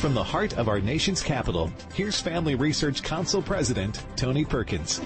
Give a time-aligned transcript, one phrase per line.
[0.00, 5.00] From the heart of our nation's capital, here's Family Research Council President Tony Perkins.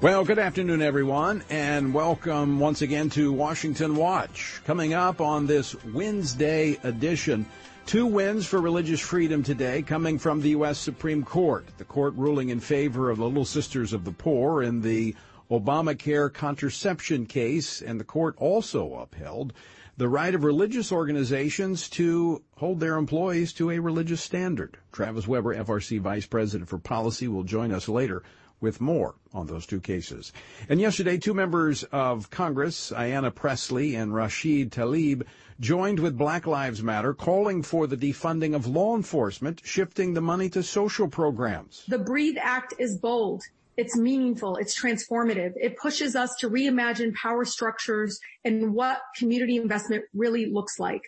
[0.00, 4.62] Well, good afternoon, everyone, and welcome once again to Washington Watch.
[4.64, 7.44] Coming up on this Wednesday edition,
[7.84, 10.78] two wins for religious freedom today coming from the U.S.
[10.78, 11.66] Supreme Court.
[11.76, 15.14] The court ruling in favor of the Little Sisters of the Poor in the
[15.50, 19.52] Obamacare contraception case, and the court also upheld
[20.00, 24.78] the right of religious organizations to hold their employees to a religious standard.
[24.92, 28.22] Travis Weber, FRC Vice President for Policy, will join us later
[28.62, 30.32] with more on those two cases.
[30.70, 35.26] And yesterday, two members of Congress, Ayanna Pressley and Rashid Tlaib,
[35.60, 40.48] joined with Black Lives Matter calling for the defunding of law enforcement, shifting the money
[40.48, 41.84] to social programs.
[41.88, 43.42] The Breathe Act is bold.
[43.76, 44.56] It's meaningful.
[44.56, 45.52] It's transformative.
[45.56, 51.02] It pushes us to reimagine power structures and what community investment really looks like.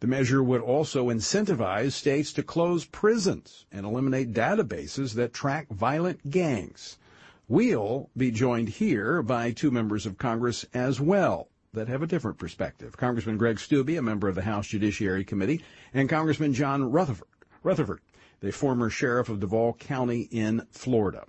[0.00, 6.30] The measure would also incentivize states to close prisons and eliminate databases that track violent
[6.30, 6.98] gangs.
[7.48, 12.38] We'll be joined here by two members of Congress as well that have a different
[12.38, 12.96] perspective.
[12.96, 17.28] Congressman Greg Steube, a member of the House Judiciary Committee, and Congressman John Rutherford,
[17.62, 18.00] Rutherford
[18.40, 21.24] the former sheriff of Duval County in Florida.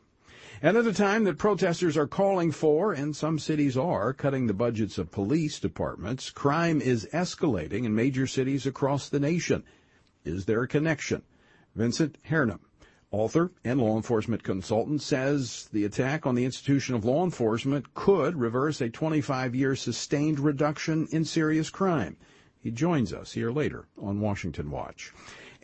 [0.62, 4.54] And at a time that protesters are calling for, and some cities are, cutting the
[4.54, 9.64] budgets of police departments, crime is escalating in major cities across the nation.
[10.24, 11.24] Is there a connection?
[11.76, 12.62] Vincent Hernam,
[13.12, 18.38] author and law enforcement consultant, says the attack on the institution of law enforcement could
[18.38, 22.16] reverse a 25 year sustained reduction in serious crime.
[22.60, 25.14] He joins us here later on Washington Watch.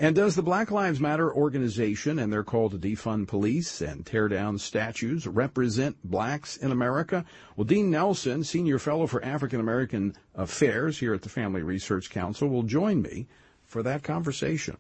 [0.01, 4.27] And does the Black Lives Matter organization and their call to defund police and tear
[4.27, 7.23] down statues represent blacks in America?
[7.55, 12.49] Well, Dean Nelson, Senior Fellow for African American Affairs here at the Family Research Council,
[12.49, 13.27] will join me
[13.67, 14.75] for that conversation.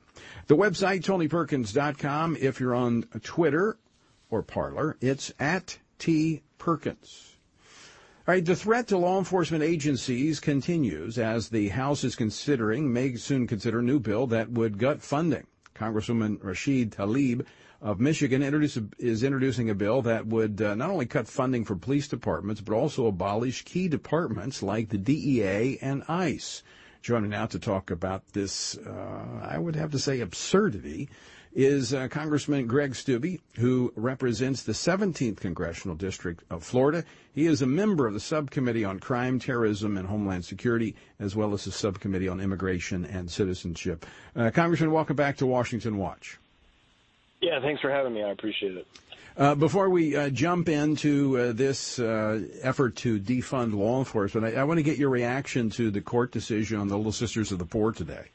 [0.47, 2.37] The website, TonyPerkins.com.
[2.41, 3.77] If you're on Twitter
[4.31, 6.41] or Parler, it's at T.
[6.57, 7.30] Perkins.
[8.27, 13.15] All right, the threat to law enforcement agencies continues as the House is considering, may
[13.15, 15.47] soon consider, a new bill that would gut funding.
[15.73, 17.47] Congresswoman Rashid Tlaib
[17.81, 18.43] of Michigan
[18.99, 22.75] is introducing a bill that would uh, not only cut funding for police departments, but
[22.75, 26.61] also abolish key departments like the DEA and ICE.
[27.01, 31.09] Joining now to talk about this, uh, I would have to say, absurdity
[31.53, 37.03] is uh, Congressman Greg Steube, who represents the 17th Congressional District of Florida.
[37.33, 41.53] He is a member of the Subcommittee on Crime, Terrorism, and Homeland Security, as well
[41.53, 44.05] as the Subcommittee on Immigration and Citizenship.
[44.35, 46.39] Uh, Congressman, welcome back to Washington Watch.
[47.41, 48.23] Yeah, thanks for having me.
[48.23, 48.87] I appreciate it.
[49.37, 54.59] Uh, before we uh, jump into uh, this uh, effort to defund law enforcement, I,
[54.59, 57.57] I want to get your reaction to the court decision on the Little Sisters of
[57.57, 58.25] the Poor today.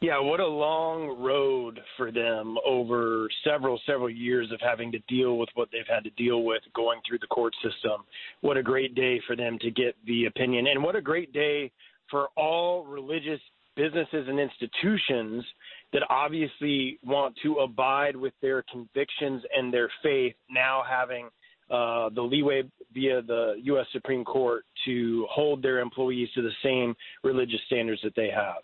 [0.00, 5.38] Yeah, what a long road for them over several, several years of having to deal
[5.38, 8.04] with what they've had to deal with going through the court system.
[8.42, 10.66] What a great day for them to get the opinion.
[10.66, 11.70] And what a great day
[12.10, 13.40] for all religious
[13.76, 15.44] businesses and institutions
[15.92, 21.28] that obviously want to abide with their convictions and their faith now having
[21.70, 22.62] uh, the leeway
[22.92, 23.86] via the U.S.
[23.92, 28.62] Supreme Court to hold their employees to the same religious standards that they have.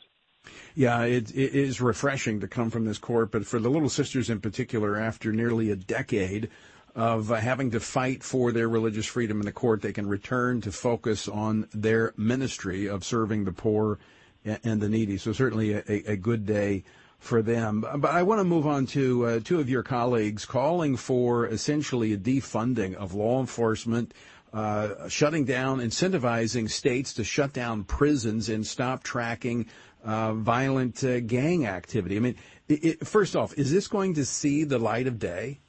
[0.74, 4.30] Yeah, it, it is refreshing to come from this court, but for the Little Sisters
[4.30, 6.48] in particular, after nearly a decade
[6.94, 10.60] of uh, having to fight for their religious freedom in the court, they can return
[10.62, 13.98] to focus on their ministry of serving the poor
[14.44, 15.18] and the needy.
[15.18, 16.84] So certainly a, a good day
[17.18, 17.84] for them.
[17.98, 22.14] But I want to move on to uh, two of your colleagues calling for essentially
[22.14, 24.14] a defunding of law enforcement.
[24.52, 29.64] Uh, shutting down, incentivizing states to shut down prisons and stop tracking
[30.04, 32.16] uh, violent uh, gang activity.
[32.16, 32.36] I mean,
[32.68, 35.60] it, it, first off, is this going to see the light of day?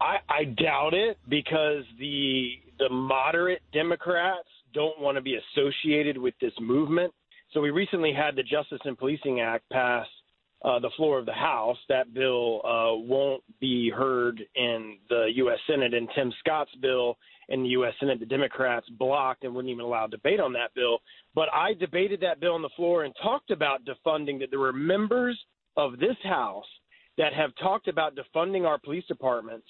[0.00, 6.34] I, I doubt it because the the moderate Democrats don't want to be associated with
[6.40, 7.12] this movement.
[7.52, 10.06] So we recently had the Justice and Policing Act pass
[10.64, 11.78] uh, the floor of the House.
[11.88, 15.58] That bill uh, won't be heard in the U.S.
[15.68, 17.16] Senate, and Tim Scott's bill
[17.48, 17.92] in the U.S.
[18.00, 20.98] Senate, the Democrats blocked and wouldn't even allow debate on that bill.
[21.34, 24.72] But I debated that bill on the floor and talked about defunding that there were
[24.72, 25.38] members
[25.76, 26.64] of this House
[27.18, 29.66] that have talked about defunding our police departments.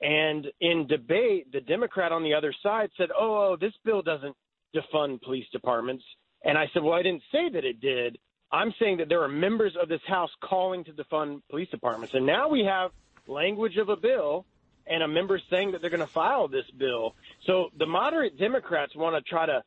[0.00, 4.36] And in debate, the Democrat on the other side said, oh, oh, this bill doesn't
[4.74, 6.04] defund police departments.
[6.44, 8.18] And I said, well, I didn't say that it did.
[8.52, 12.14] I'm saying that there are members of this House calling to defund police departments.
[12.14, 12.90] And now we have
[13.26, 14.44] language of a bill
[14.86, 17.14] and a member saying that they're going to file this bill.
[17.46, 19.62] So the moderate Democrats want to try to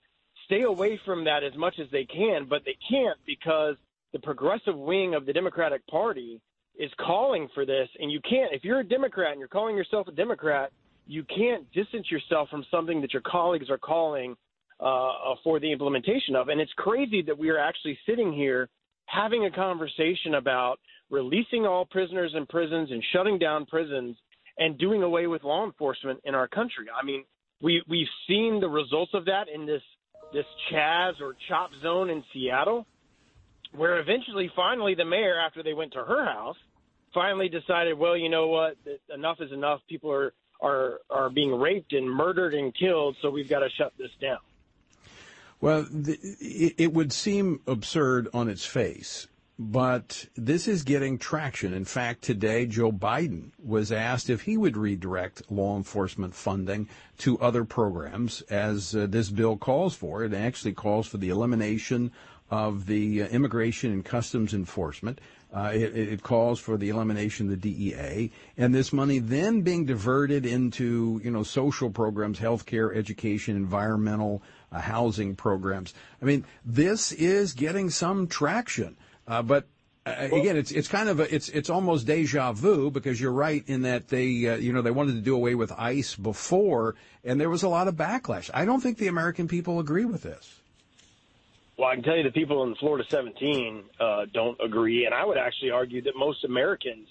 [0.45, 3.75] stay away from that as much as they can, but they can't because
[4.13, 6.41] the progressive wing of the Democratic Party
[6.77, 8.53] is calling for this, and you can't.
[8.53, 10.71] If you're a Democrat and you're calling yourself a Democrat,
[11.07, 14.35] you can't distance yourself from something that your colleagues are calling
[14.79, 16.49] uh, for the implementation of.
[16.49, 18.69] And it's crazy that we are actually sitting here
[19.05, 20.79] having a conversation about
[21.09, 24.17] releasing all prisoners in prisons and shutting down prisons
[24.57, 26.87] and doing away with law enforcement in our country.
[26.93, 27.23] I mean,
[27.61, 29.81] we we've seen the results of that in this
[30.33, 32.85] this Chaz or Chop zone in Seattle,
[33.73, 36.57] where eventually, finally, the mayor, after they went to her house,
[37.13, 38.75] finally decided, well, you know what,
[39.13, 39.81] enough is enough.
[39.87, 43.93] People are are are being raped and murdered and killed, so we've got to shut
[43.97, 44.39] this down.
[45.65, 46.19] Well, the,
[46.77, 49.25] it, would seem absurd on its face
[49.57, 51.73] but this is getting traction.
[51.73, 56.89] In fact, today Joe Biden was asked if he would redirect law enforcement funding
[57.19, 60.23] to other programs, as uh, this bill calls for.
[60.23, 62.11] It actually calls for the elimination
[62.51, 65.19] of the uh, immigration and customs enforcement.
[65.53, 69.85] Uh, it, it, calls for the elimination of the DEA, and this money then being
[69.85, 75.93] diverted into you know social programs, healthcare, education, environmental, uh, housing programs.
[76.21, 78.97] I mean, this is getting some traction.
[79.27, 79.67] Uh, but
[80.05, 83.63] uh, again, it's it's kind of a, it's it's almost deja vu because you're right
[83.67, 87.41] in that they uh, you know they wanted to do away with ICE before, and
[87.41, 88.49] there was a lot of backlash.
[88.53, 90.61] I don't think the American people agree with this.
[91.77, 95.25] Well, I can tell you the people in Florida 17 uh, don't agree, and I
[95.25, 97.07] would actually argue that most Americans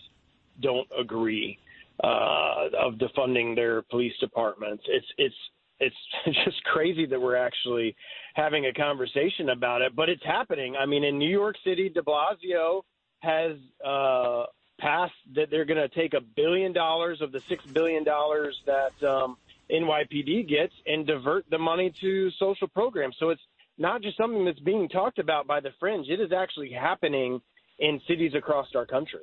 [0.60, 1.58] don't agree
[2.02, 4.84] uh, of defunding their police departments.
[4.86, 5.34] It's it's
[5.80, 5.96] it's
[6.44, 7.96] just crazy that we're actually
[8.34, 10.76] having a conversation about it, but it's happening.
[10.76, 12.82] I mean, in New York City, De Blasio
[13.20, 14.44] has uh,
[14.78, 19.02] passed that they're going to take a billion dollars of the six billion dollars that
[19.08, 19.36] um,
[19.70, 23.16] NYPD gets and divert the money to social programs.
[23.18, 23.42] So it's
[23.78, 27.40] not just something that's being talked about by the fringe; it is actually happening
[27.78, 29.22] in cities across our country.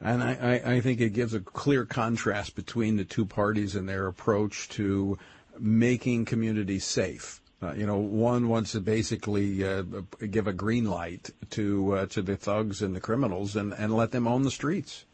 [0.00, 4.08] And I, I, think it gives a clear contrast between the two parties and their
[4.08, 5.16] approach to
[5.58, 7.40] making communities safe.
[7.62, 9.82] Uh, you know, one wants to basically uh,
[10.30, 14.10] give a green light to uh, to the thugs and the criminals and, and let
[14.10, 15.04] them own the streets.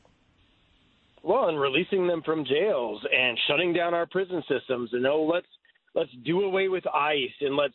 [1.23, 5.47] Well, and releasing them from jails and shutting down our prison systems, and oh, let's
[5.95, 7.75] let's do away with ICE and let's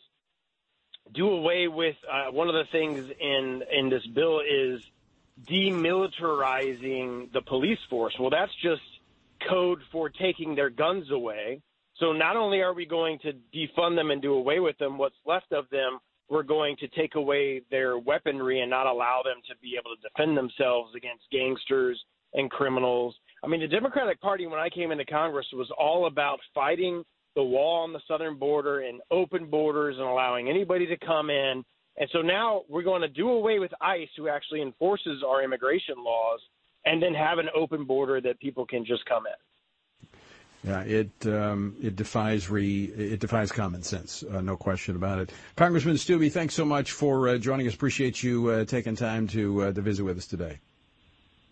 [1.12, 4.82] do away with uh, one of the things in in this bill is
[5.48, 8.14] demilitarizing the police force.
[8.18, 8.82] Well, that's just
[9.48, 11.60] code for taking their guns away
[11.98, 15.14] so not only are we going to defund them and do away with them, what's
[15.26, 15.98] left of them,
[16.28, 20.02] we're going to take away their weaponry and not allow them to be able to
[20.08, 22.02] defend themselves against gangsters
[22.32, 23.14] and criminals.
[23.42, 27.04] I mean, the Democratic Party, when I came into Congress, was all about fighting
[27.36, 31.64] the wall on the southern border and open borders and allowing anybody to come in.
[31.96, 35.96] And so now we're going to do away with ICE, who actually enforces our immigration
[35.98, 36.40] laws,
[36.84, 39.32] and then have an open border that people can just come in.
[40.64, 45.30] Yeah, it um, it defies re it defies common sense, uh, no question about it.
[45.56, 47.74] Congressman Steube, thanks so much for uh, joining us.
[47.74, 50.60] Appreciate you uh, taking time to uh, to visit with us today.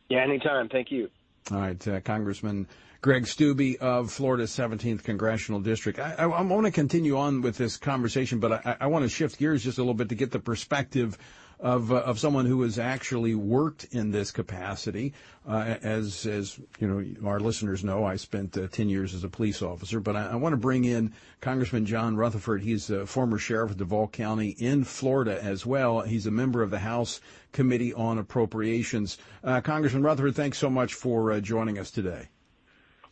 [0.08, 0.70] Yeah, anytime.
[0.70, 1.10] Thank you.
[1.50, 2.66] All right, uh, Congressman
[3.02, 5.98] Greg Steube of Florida's 17th congressional district.
[5.98, 9.08] I, I, I want to continue on with this conversation, but I, I want to
[9.08, 11.18] shift gears just a little bit to get the perspective
[11.62, 15.14] of uh, of someone who has actually worked in this capacity.
[15.48, 19.28] Uh, as as you know, our listeners know, I spent uh, ten years as a
[19.28, 20.00] police officer.
[20.00, 22.62] But I, I want to bring in Congressman John Rutherford.
[22.62, 26.00] He's a former sheriff of Duval County in Florida as well.
[26.00, 27.20] He's a member of the House
[27.52, 29.18] Committee on Appropriations.
[29.44, 32.28] Uh, Congressman Rutherford, thanks so much for uh, joining us today.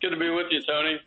[0.01, 0.99] Good to be with you, Tony.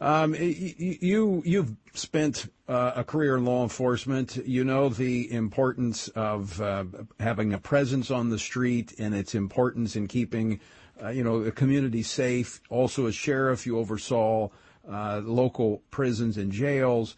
[0.00, 4.36] Um, you you've spent uh, a career in law enforcement.
[4.36, 6.84] You know the importance of uh,
[7.18, 10.60] having a presence on the street and its importance in keeping,
[11.02, 12.62] uh, you know, the community safe.
[12.70, 14.48] Also, as sheriff, you oversaw
[14.90, 17.14] uh, local prisons and jails.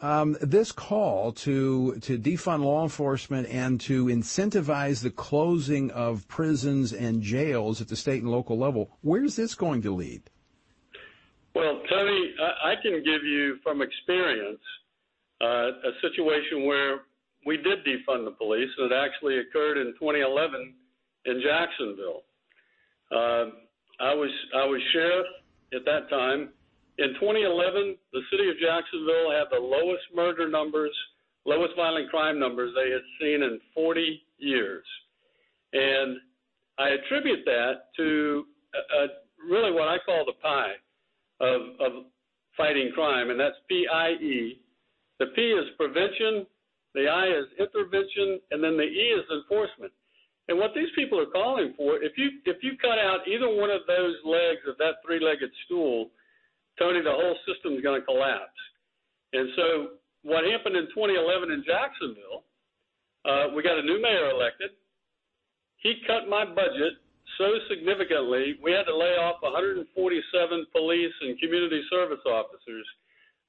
[0.00, 6.94] Um, this call to to defund law enforcement and to incentivize the closing of prisons
[6.94, 8.90] and jails at the state and local level.
[9.02, 10.22] Where's this going to lead?
[11.54, 14.60] Well, Tony, I, can give you from experience
[15.42, 17.00] uh, a situation where
[17.44, 20.72] we did defund the police, and it actually occurred in 2011
[21.26, 22.22] in Jacksonville.
[23.10, 23.52] Uh,
[24.00, 25.26] I was I was sheriff
[25.74, 26.50] at that time.
[26.98, 30.94] In 2011, the city of Jacksonville had the lowest murder numbers,
[31.44, 34.84] lowest violent crime numbers they had seen in 40 years,
[35.74, 36.16] and
[36.78, 39.06] I attribute that to uh, uh,
[39.46, 40.72] really what I call the pie
[41.40, 41.92] of, of
[42.56, 44.58] fighting crime, and that's PIE.
[45.18, 46.46] The P is prevention,
[46.94, 49.92] the I is intervention, and then the E is enforcement.
[50.48, 53.70] And what these people are calling for, if you if you cut out either one
[53.70, 56.10] of those legs of that three-legged stool,
[56.78, 58.58] Tony, the whole system is going to collapse.
[59.32, 59.64] And so
[60.22, 62.44] what happened in 2011 in Jacksonville,
[63.24, 64.70] uh, we got a new mayor elected.
[65.78, 67.01] He cut my budget
[67.38, 72.86] so significantly, we had to lay off 147 police and community service officers.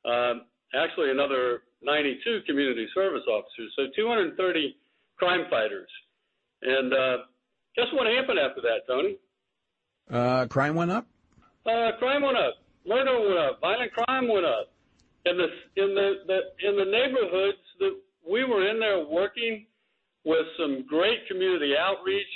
[0.05, 0.41] Um,
[0.73, 3.71] actually, another 92 community service officers.
[3.75, 4.75] So 230
[5.17, 5.89] crime fighters.
[6.61, 7.17] And uh,
[7.75, 9.17] guess what happened after that, Tony?
[10.11, 11.05] Uh, crime went up.
[11.65, 12.55] Uh, crime went up.
[12.85, 13.61] Murder went up.
[13.61, 14.69] Violent crime went up.
[15.25, 15.47] In the
[15.81, 17.95] in the, the in the neighborhoods that
[18.29, 19.65] we were in there working
[20.25, 22.27] with some great community outreach.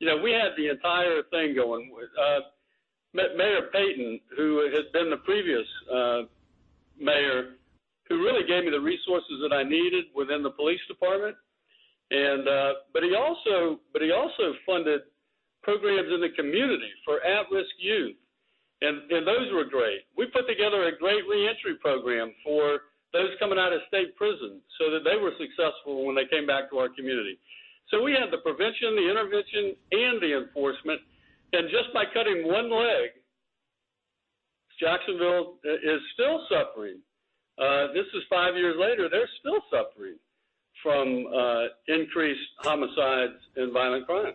[0.00, 1.92] You know, we had the entire thing going.
[2.18, 2.40] Uh,
[3.12, 6.22] mayor Peyton, who had been the previous uh,
[6.98, 7.60] mayor,
[8.08, 11.36] who really gave me the resources that I needed within the police department.
[12.10, 15.02] And uh, but he also but he also funded
[15.62, 18.16] programs in the community for at-risk youth,
[18.80, 20.02] and and those were great.
[20.16, 24.90] We put together a great reentry program for those coming out of state prison, so
[24.90, 27.38] that they were successful when they came back to our community.
[27.90, 31.00] So we had the prevention, the intervention, and the enforcement,
[31.52, 33.10] and just by cutting one leg,
[34.78, 36.98] Jacksonville is still suffering.
[37.58, 40.16] Uh, this is five years later; they're still suffering
[40.82, 44.34] from uh, increased homicides and violent crime.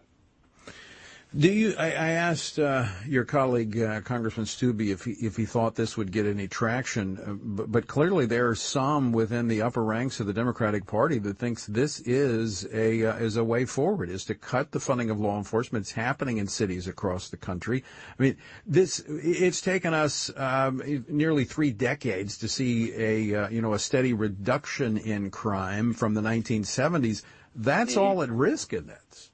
[1.38, 1.76] Do you?
[1.78, 5.98] I, I asked uh, your colleague uh, Congressman Steube if he, if he thought this
[5.98, 10.22] would get any traction, uh, but, but, clearly there are some within the upper ranks
[10.22, 14.24] of the Democratic Party that thinks this is a uh, is a way forward, is
[14.26, 15.84] to cut the funding of law enforcement.
[15.84, 17.84] It's happening in cities across the country.
[18.18, 23.62] I mean, this it's taken us um, nearly three decades to see a uh, you
[23.62, 27.24] know a steady reduction in crime from the 1970s.
[27.54, 29.32] That's all at risk in this.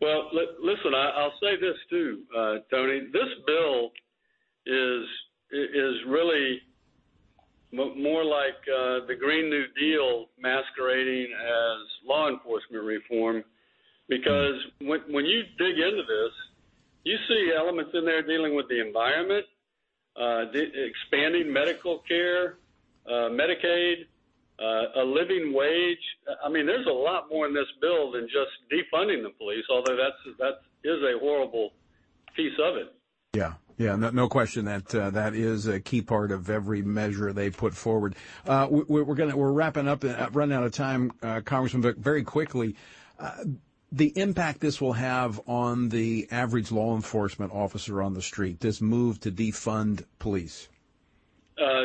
[0.00, 3.00] Well, li- listen, I, will say this too, uh, Tony.
[3.12, 3.92] This bill
[4.66, 5.04] is
[5.52, 6.60] is really
[7.72, 13.42] more like uh, the Green New Deal masquerading as law enforcement reform,
[14.08, 16.32] because when when you dig into this,
[17.04, 19.46] you see elements in there dealing with the environment,
[20.20, 22.56] uh, de- expanding medical care,
[23.06, 24.06] uh, Medicaid,
[24.58, 25.98] uh, a living wage.
[26.44, 29.96] I mean, there's a lot more in this bill than just defunding the police, although
[29.96, 31.72] that's that is a horrible
[32.34, 32.94] piece of it.
[33.34, 33.54] Yeah.
[33.78, 37.50] Yeah, no, no question that uh, that is a key part of every measure they
[37.50, 38.16] put forward.
[38.46, 41.98] Uh, we, are gonna we're wrapping up, uh, running out of time, uh, Congressman, but
[41.98, 42.74] very quickly,
[43.18, 43.44] uh,
[43.92, 48.60] the impact this will have on the average law enforcement officer on the street.
[48.60, 50.68] This move to defund police.
[51.58, 51.84] Uh,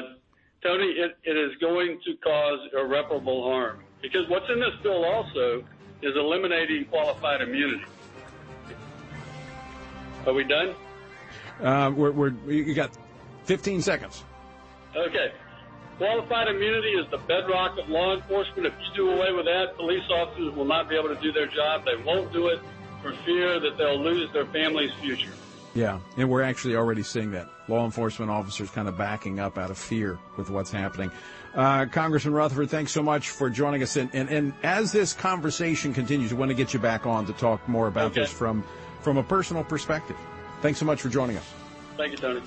[0.64, 5.64] Tony, it, it is going to cause irreparable harm because what's in this bill also
[6.02, 7.84] is eliminating qualified immunity.
[10.26, 10.76] Are we done?
[11.62, 12.92] Uh, we're, we're, you got
[13.46, 14.24] 15 seconds.
[14.96, 15.32] Okay.
[15.98, 18.68] Qualified immunity is the bedrock of law enforcement.
[18.68, 21.48] If you do away with that, police officers will not be able to do their
[21.48, 21.86] job.
[21.86, 22.60] They won't do it
[23.02, 25.34] for fear that they'll lose their family's future.
[25.74, 27.48] Yeah, and we're actually already seeing that.
[27.68, 31.12] Law enforcement officers kind of backing up out of fear with what's happening.
[31.56, 33.96] Uh, Congressman Rutherford, thanks so much for joining us.
[33.96, 37.34] And, and, and, as this conversation continues, we want to get you back on to
[37.34, 38.22] talk more about okay.
[38.22, 38.64] this from,
[39.02, 40.18] from a personal perspective.
[40.62, 41.54] Thanks so much for joining us.
[41.98, 42.42] Thank you, Tony.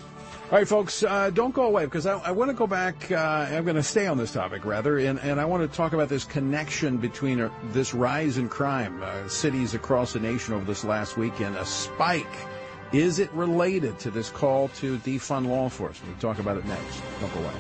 [0.51, 3.11] All right, folks, uh, don't go away because I, I want to go back.
[3.11, 5.95] Uh, I'm going to stay on this topic rather, and, and I want to talk
[5.95, 10.65] about this connection between uh, this rise in crime, uh, cities across the nation over
[10.65, 12.27] this last week, and a spike
[12.95, 16.13] is it related to this call to defund law enforcement?
[16.13, 17.03] We'll talk about it next.
[17.21, 17.55] Don't go away.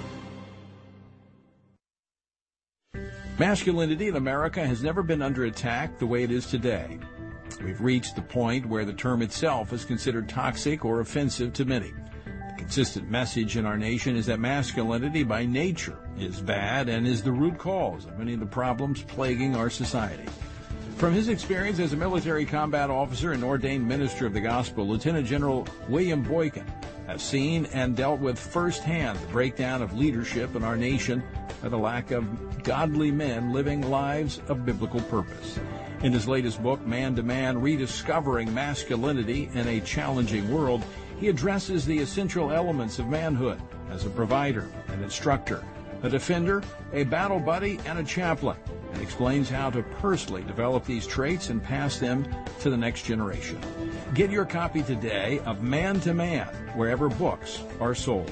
[3.36, 7.00] Masculinity in America has never been under attack the way it is today.
[7.64, 11.92] We've reached the point where the term itself is considered toxic or offensive to many.
[12.24, 17.24] The consistent message in our nation is that masculinity by nature is bad and is
[17.24, 20.28] the root cause of many of the problems plaguing our society.
[20.96, 25.26] From his experience as a military combat officer and ordained minister of the gospel, Lieutenant
[25.26, 26.64] General William Boykin
[27.06, 31.22] has seen and dealt with firsthand the breakdown of leadership in our nation
[31.60, 35.58] by the lack of godly men living lives of biblical purpose.
[36.02, 40.84] In his latest book, Man to Man Rediscovering Masculinity in a Challenging World,
[41.18, 43.60] he addresses the essential elements of manhood
[43.90, 45.64] as a provider, an instructor,
[46.02, 48.56] a defender, a battle buddy, and a chaplain
[48.94, 52.26] and explains how to personally develop these traits and pass them
[52.60, 53.60] to the next generation.
[54.14, 58.30] Get your copy today of Man to Man wherever books are sold.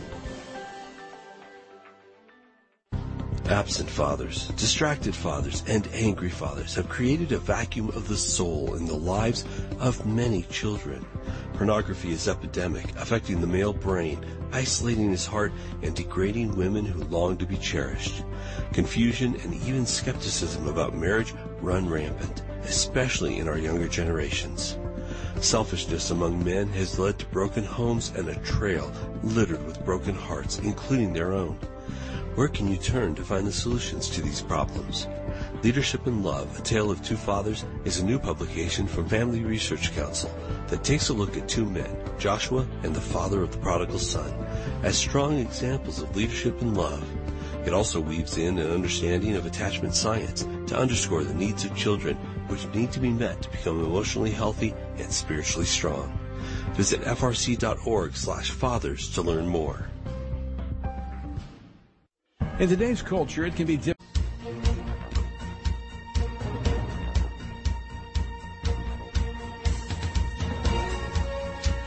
[3.49, 8.87] Absent fathers, distracted fathers, and angry fathers have created a vacuum of the soul in
[8.87, 9.45] the lives
[9.79, 11.05] of many children.
[11.55, 17.37] Pornography is epidemic, affecting the male brain, isolating his heart, and degrading women who long
[17.37, 18.23] to be cherished.
[18.73, 24.79] Confusion and even skepticism about marriage run rampant, especially in our younger generations.
[25.41, 28.91] Selfishness among men has led to broken homes and a trail
[29.23, 31.59] littered with broken hearts, including their own.
[32.35, 35.07] Where can you turn to find the solutions to these problems?
[35.63, 39.95] Leadership in Love, A Tale of Two Fathers is a new publication from Family Research
[39.95, 40.35] Council
[40.69, 44.33] that takes a look at two men, Joshua and the father of the prodigal son,
[44.83, 47.07] as strong examples of leadership and love.
[47.67, 52.17] It also weaves in an understanding of attachment science to underscore the needs of children
[52.49, 56.19] which need to be met to become emotionally healthy and spiritually strong.
[56.73, 59.92] Visit frc.org slash fathers to learn more.
[62.59, 63.99] In today's culture, it can be difficult.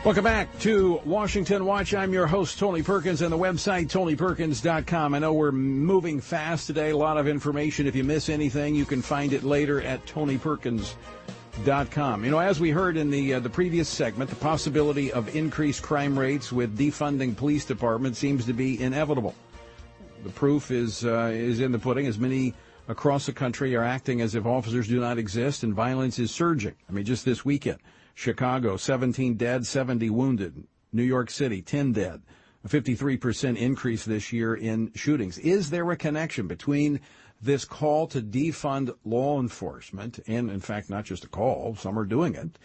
[0.04, 1.96] Welcome back to Washington Watch.
[1.96, 5.16] I'm your host, Tony Perkins, and the website, TonyPerkins.com.
[5.16, 6.92] I know we're moving fast today.
[6.92, 7.88] A lot of information.
[7.88, 12.24] If you miss anything, you can find it later at TonyPerkins.com.
[12.24, 15.82] You know, as we heard in the uh, the previous segment, the possibility of increased
[15.82, 19.34] crime rates with defunding police departments seems to be inevitable.
[20.26, 22.56] The proof is uh, is in the pudding, as many
[22.88, 26.74] across the country are acting as if officers do not exist, and violence is surging.
[26.90, 27.78] I mean, just this weekend.
[28.16, 30.64] Chicago, 17 dead, 70 wounded.
[30.92, 32.24] New York City, 10 dead.
[32.64, 35.38] A 53% increase this year in shootings.
[35.38, 37.02] Is there a connection between
[37.40, 42.06] this call to defund law enforcement, and in fact, not just a call, some are
[42.06, 42.58] doing it,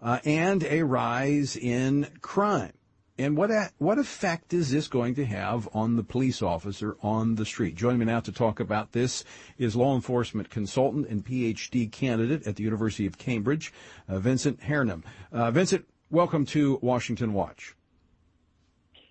[0.00, 2.77] uh, and a rise in crime?
[3.20, 7.34] And what a, what effect is this going to have on the police officer on
[7.34, 7.74] the street?
[7.74, 9.24] Joining me now to talk about this
[9.58, 13.72] is law enforcement consultant and PhD candidate at the University of Cambridge,
[14.08, 15.02] uh, Vincent Hernam.
[15.32, 17.74] Uh, Vincent, welcome to Washington Watch.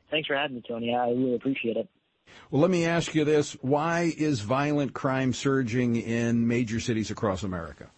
[0.10, 0.96] Thanks for having me, Tony.
[0.96, 1.90] I really appreciate it.
[2.50, 3.58] Well, let me ask you this.
[3.62, 7.90] Why is violent crime surging in major cities across America?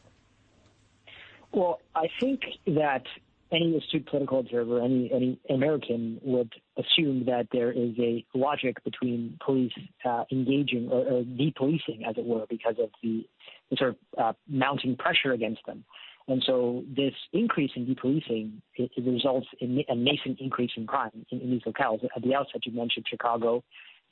[1.51, 3.03] Well, I think that
[3.51, 9.37] any astute political observer, any any American would assume that there is a logic between
[9.43, 9.73] police
[10.05, 13.27] uh, engaging or, or depolicing, as it were, because of the,
[13.71, 15.83] the sort of uh, mounting pressure against them.
[16.27, 21.25] And so this increase in depolicing it, it results in a nascent increase in crime
[21.31, 22.03] in, in, these locales.
[22.15, 23.63] At the outset, you mentioned Chicago,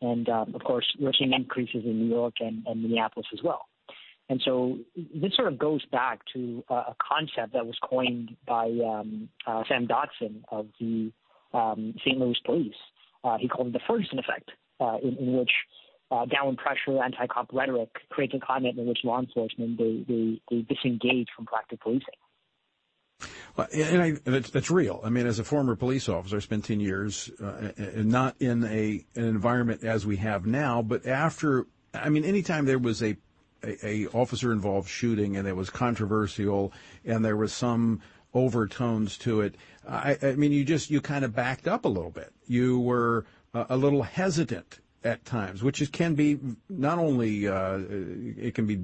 [0.01, 3.67] and um, of course, we're seeing increases in New York and, and Minneapolis as well.
[4.29, 8.65] And so this sort of goes back to uh, a concept that was coined by
[8.65, 11.11] um, uh, Sam Dotson of the
[11.53, 12.17] um, St.
[12.17, 12.75] Louis Police.
[13.23, 15.51] Uh, he called it the Ferguson effect, uh, in, in, which
[16.11, 20.61] uh, downward pressure, anti-cop rhetoric creates a climate in which law enforcement they, they, they
[20.63, 22.05] disengage from proactive policing.
[23.55, 25.01] Well, and I, that's, that's, real.
[25.03, 29.03] I mean, as a former police officer, I spent 10 years uh, not in a
[29.15, 33.17] an environment as we have now, but after, I mean, anytime there was a
[33.63, 36.71] a, a officer involved shooting and it was controversial
[37.05, 38.01] and there was some
[38.33, 39.55] overtones to it.
[39.87, 42.33] I, I mean, you just you kind of backed up a little bit.
[42.45, 46.37] You were uh, a little hesitant at times, which is, can be
[46.69, 47.79] not only uh,
[48.37, 48.79] it can be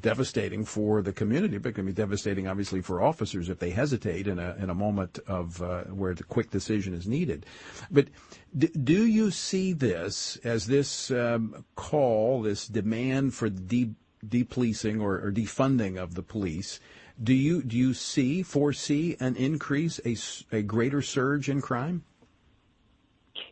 [0.00, 4.28] devastating for the community, but it can be devastating, obviously, for officers if they hesitate
[4.28, 7.46] in a in a moment of uh, where the quick decision is needed.
[7.90, 8.08] But
[8.56, 13.94] d- do you see this as this um, call, this demand for de-
[14.28, 16.80] depolicing or, or defunding of the police,
[17.22, 20.16] do you do you see foresee an increase, a,
[20.56, 22.04] a greater surge in crime?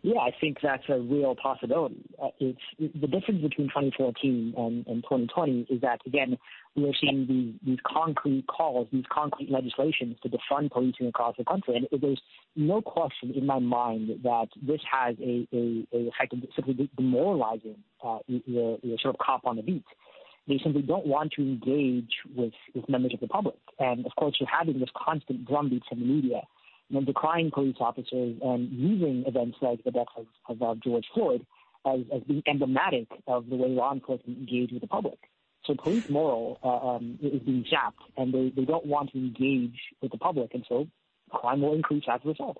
[0.02, 2.02] Yeah, I think that's a real possibility.
[2.20, 6.36] Uh, it's the difference between 2014 and, and 2020 is that again
[6.74, 11.44] we are seeing these, these concrete calls, these concrete legislations to defund policing across the
[11.44, 12.20] country, and there's
[12.56, 17.76] no question in my mind that this has a, a, a effect of simply demoralizing
[18.04, 19.84] uh, your, your sort of cop on the beat.
[20.48, 23.58] They simply don't want to engage with, with members of the public.
[23.78, 26.42] And of course, you're having this constant drumbeat from the media,
[26.88, 31.06] you know, decrying police officers and using events like the death of, of uh, George
[31.14, 31.46] Floyd
[31.86, 35.18] as, as being emblematic of the way law enforcement engage with the public.
[35.64, 39.78] So police moral uh, um, is being zapped, and they, they don't want to engage
[40.00, 40.88] with the public, and so
[41.30, 42.58] crime will increase as a result.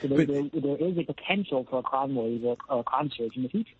[0.00, 3.36] So there, there, there is a potential for a crime wave or a crime surge
[3.36, 3.74] in the future.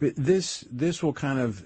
[0.00, 1.64] This this will kind of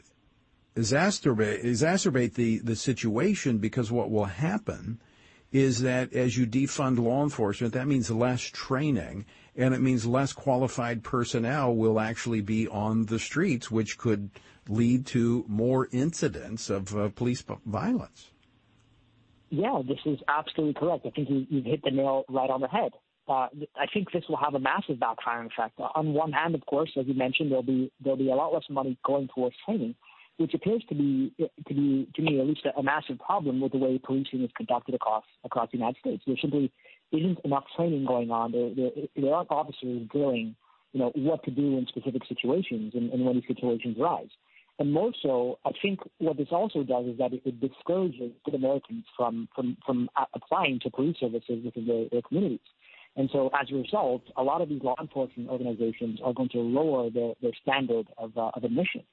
[0.76, 5.00] exacerbate exacerbate the the situation because what will happen
[5.52, 9.24] is that as you defund law enforcement, that means less training
[9.56, 14.30] and it means less qualified personnel will actually be on the streets, which could
[14.68, 18.30] lead to more incidents of uh, police violence.
[19.50, 21.06] Yeah, this is absolutely correct.
[21.06, 22.90] I think you, have hit the nail right on the head.
[23.28, 25.78] Uh, I think this will have a massive backfiring effect.
[25.94, 28.64] On one hand, of course, as you mentioned, there'll be there'll be a lot less
[28.68, 29.94] money going towards training,
[30.36, 33.72] which appears to be to be to me at least a, a massive problem with
[33.72, 36.22] the way policing is conducted across across the United States.
[36.26, 36.72] There simply
[37.12, 38.52] isn't enough training going on.
[38.52, 40.56] There, there, there aren't officers drilling,
[40.92, 44.30] you know, what to do in specific situations and, and when these situations arise.
[44.80, 48.54] And more so, I think what this also does is that it, it discourages good
[48.54, 52.66] Americans from from from applying to police services within their, their communities.
[53.16, 56.58] And so as a result, a lot of these law enforcement organizations are going to
[56.58, 59.04] lower their, their standard of, uh, of admission.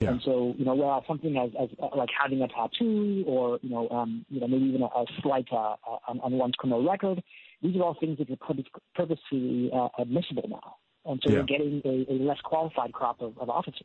[0.00, 0.10] Yeah.
[0.10, 3.70] And so, you know, whereas something as, as uh, like having a tattoo or, you
[3.70, 5.76] know, um, you know, maybe even a, a slight uh,
[6.08, 7.22] on, on one's criminal record,
[7.62, 8.54] these are all things that are
[8.94, 10.76] purposely uh, admissible now.
[11.06, 11.38] And so yeah.
[11.38, 13.84] we're getting a, a less qualified crop of, of officers.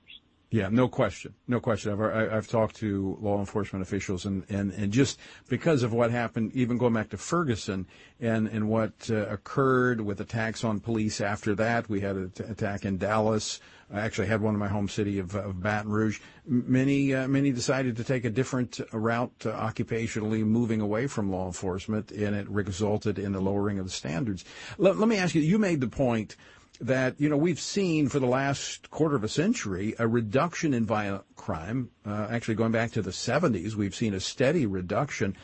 [0.52, 1.92] Yeah, no question, no question.
[1.92, 6.94] I've I've talked to law enforcement officials, and, just because of what happened, even going
[6.94, 7.86] back to Ferguson,
[8.20, 12.98] and what uh, occurred with attacks on police after that, we had an attack in
[12.98, 13.60] Dallas.
[13.94, 16.20] I actually had one in my home city of, Baton Rouge.
[16.48, 21.46] Many uh, many decided to take a different route uh, occupationally, moving away from law
[21.46, 24.46] enforcement, and it resulted in the lowering of the standards.
[24.80, 25.42] Let, let me ask you.
[25.42, 26.38] You made the point
[26.82, 30.86] that, you know, we've seen for the last quarter of a century a reduction in
[30.86, 31.90] violent crime.
[32.06, 35.36] Uh, actually, going back to the 70s, we've seen a steady reduction.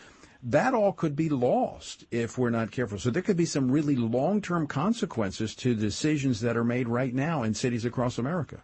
[0.42, 3.00] That all could be lost if we're not careful.
[3.00, 7.44] So there could be some really long-term consequences to decisions that are made right now
[7.44, 8.62] in cities across America.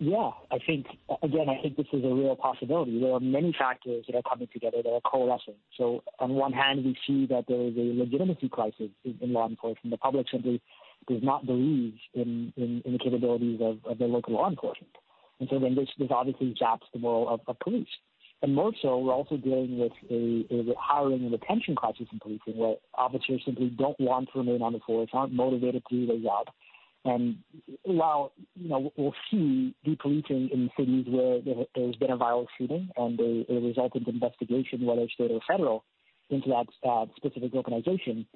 [0.00, 0.86] Yeah, I think
[1.22, 3.00] again, I think this is a real possibility.
[3.00, 5.56] There are many factors that are coming together that are coalescing.
[5.76, 9.48] So on one hand, we see that there is a legitimacy crisis in, in law
[9.48, 9.90] enforcement.
[9.90, 10.62] The public simply
[11.08, 14.92] does not believe in, in, in the capabilities of, of their local law enforcement.
[15.40, 17.88] And so then this, this obviously zaps the moral of, of police.
[18.40, 22.56] And more so, we're also dealing with a, a hiring and retention crisis in policing
[22.56, 26.18] where officers simply don't want to remain on the force, aren't motivated to do their
[26.18, 26.46] job.
[27.08, 27.38] And
[27.84, 31.40] while, you know, we'll see depolicing in cities where
[31.74, 35.84] there's been a violent shooting and a, a resultant investigation, whether state or federal,
[36.28, 38.26] into that uh, specific organization,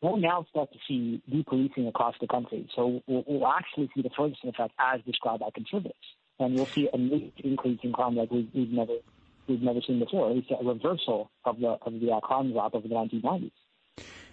[0.00, 2.66] we'll now start to see depolicing across the country.
[2.74, 5.94] So we'll, we'll actually see the Ferguson effect as described by conservatives,
[6.38, 8.94] and we'll see a major increase in crime like we've, we've never
[9.46, 10.30] we've never seen before.
[10.30, 13.52] At least a reversal of the of the uh, crime drop over the 1990s.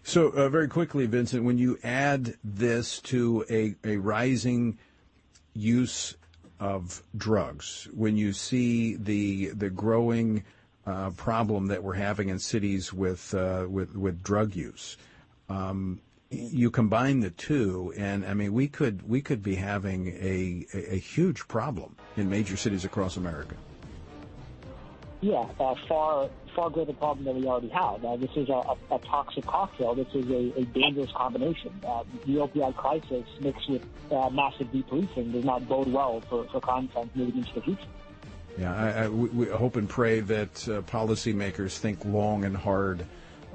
[0.03, 4.77] So uh, very quickly, Vincent, when you add this to a, a rising
[5.53, 6.15] use
[6.59, 10.43] of drugs, when you see the the growing
[10.85, 14.97] uh, problem that we're having in cities with uh, with with drug use,
[15.47, 20.65] um, you combine the two, and I mean, we could we could be having a,
[20.73, 23.55] a, a huge problem in major cities across America.
[25.21, 28.03] Yeah, uh, far far greater problem than we already have.
[28.03, 29.95] Uh, this is a, a, a, toxic cocktail.
[29.95, 31.71] This is a, a dangerous combination.
[31.85, 36.61] Uh, the opioid crisis mixed with uh, massive depolicing does not bode well for, for
[36.61, 37.87] trends moving into the future.
[38.57, 43.05] Yeah, I, I, we hope and pray that uh, policymakers think long and hard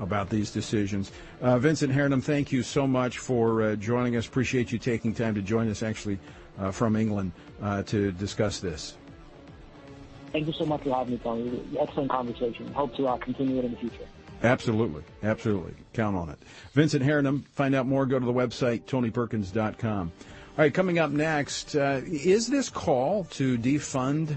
[0.00, 1.12] about these decisions.
[1.40, 4.26] Uh, Vincent Hernam, thank you so much for uh, joining us.
[4.26, 6.18] Appreciate you taking time to join us, actually,
[6.72, 7.30] from England,
[7.86, 8.96] to discuss this.
[10.38, 11.60] Thank you so much for having me, Tony.
[11.80, 12.72] Excellent conversation.
[12.72, 14.06] Hope to uh, continue it in the future.
[14.44, 15.02] Absolutely.
[15.24, 15.74] Absolutely.
[15.94, 16.38] Count on it.
[16.74, 20.12] Vincent Hernam, find out more, go to the website, tonyperkins.com.
[20.22, 24.36] All right, coming up next, uh, is this call to defund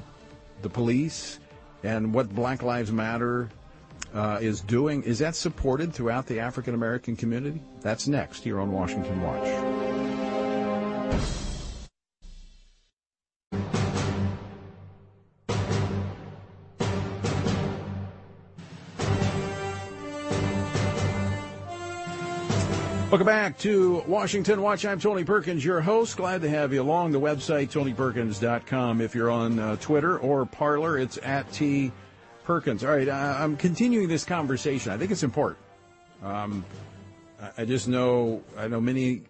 [0.63, 1.37] the police
[1.83, 3.49] and what Black Lives Matter
[4.11, 5.03] uh, is doing.
[5.03, 7.61] Is that supported throughout the African American community?
[7.81, 9.45] That's next here on Washington Watch.
[23.21, 24.83] Welcome back to Washington Watch.
[24.83, 26.17] I'm Tony Perkins, your host.
[26.17, 28.99] Glad to have you along the website, tonyperkins.com.
[28.99, 31.91] If you're on uh, Twitter or Parler, it's at T
[32.45, 32.83] Perkins.
[32.83, 34.91] All right, I'm continuing this conversation.
[34.91, 35.59] I think it's important.
[36.23, 36.65] Um,
[37.59, 39.21] I just know I know many.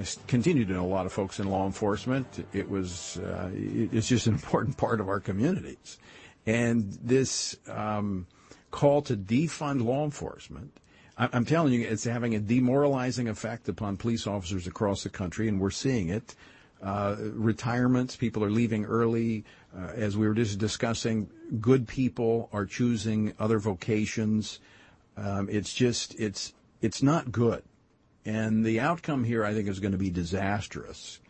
[0.00, 2.46] I continue to know a lot of folks in law enforcement.
[2.54, 5.98] It was uh, it's just an important part of our communities,
[6.46, 8.28] and this um,
[8.70, 10.72] call to defund law enforcement.
[11.18, 15.58] I'm telling you, it's having a demoralizing effect upon police officers across the country, and
[15.58, 16.34] we're seeing it.
[16.82, 19.44] Uh, retirements, people are leaving early.
[19.74, 24.60] Uh, as we were just discussing, good people are choosing other vocations.
[25.16, 26.52] Um, it's just it's
[26.82, 27.62] it's not good,
[28.26, 31.20] and the outcome here I think is going to be disastrous.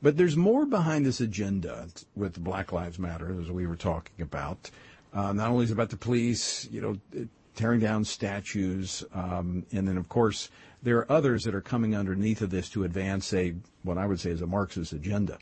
[0.00, 4.70] But there's more behind this agenda with Black Lives Matter, as we were talking about.
[5.12, 9.86] Uh, not only is it about the police, you know, tearing down statues, um, and
[9.86, 10.50] then of course
[10.82, 14.20] there are others that are coming underneath of this to advance a what I would
[14.20, 15.38] say is a Marxist agenda.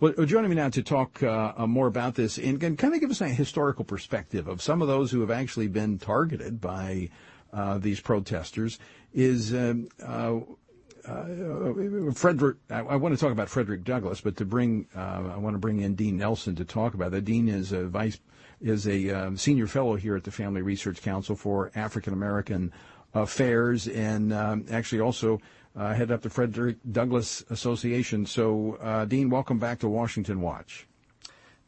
[0.00, 3.00] Well, joining me now to talk uh, uh, more about this and, and, kind of
[3.00, 7.10] give us a historical perspective of some of those who have actually been targeted by
[7.52, 8.78] uh, these protesters
[9.12, 10.40] is um, uh,
[11.06, 12.56] uh, Frederick.
[12.70, 15.58] I, I, want to talk about Frederick Douglass, but to bring, uh, I want to
[15.58, 17.24] bring in Dean Nelson to talk about that.
[17.24, 18.18] Dean is a vice
[18.60, 22.72] is a um, senior fellow here at the Family Research Council for African American
[23.14, 25.40] Affairs, and um, actually also
[25.76, 28.26] uh, head up the Frederick Douglass Association.
[28.26, 30.86] So, uh, Dean, welcome back to Washington Watch.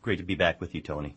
[0.03, 1.15] Great to be back with you, Tony.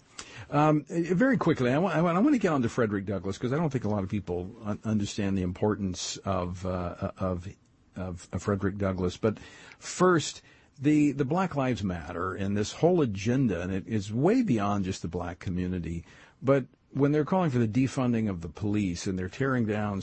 [0.49, 3.57] Um, very quickly, I want, I want, to get on to Frederick Douglass because I
[3.57, 7.47] don't think a lot of people un- understand the importance of, uh, of,
[7.95, 9.15] of, of Frederick Douglass.
[9.17, 9.37] But
[9.77, 10.41] first,
[10.81, 15.01] the the Black Lives Matter and this whole agenda, and it is way beyond just
[15.01, 16.03] the black community.
[16.41, 20.01] But when they're calling for the defunding of the police and they're tearing down,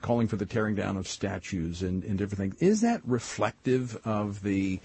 [0.00, 4.42] calling for the tearing down of statues and, and different things, is that reflective of
[4.42, 4.80] the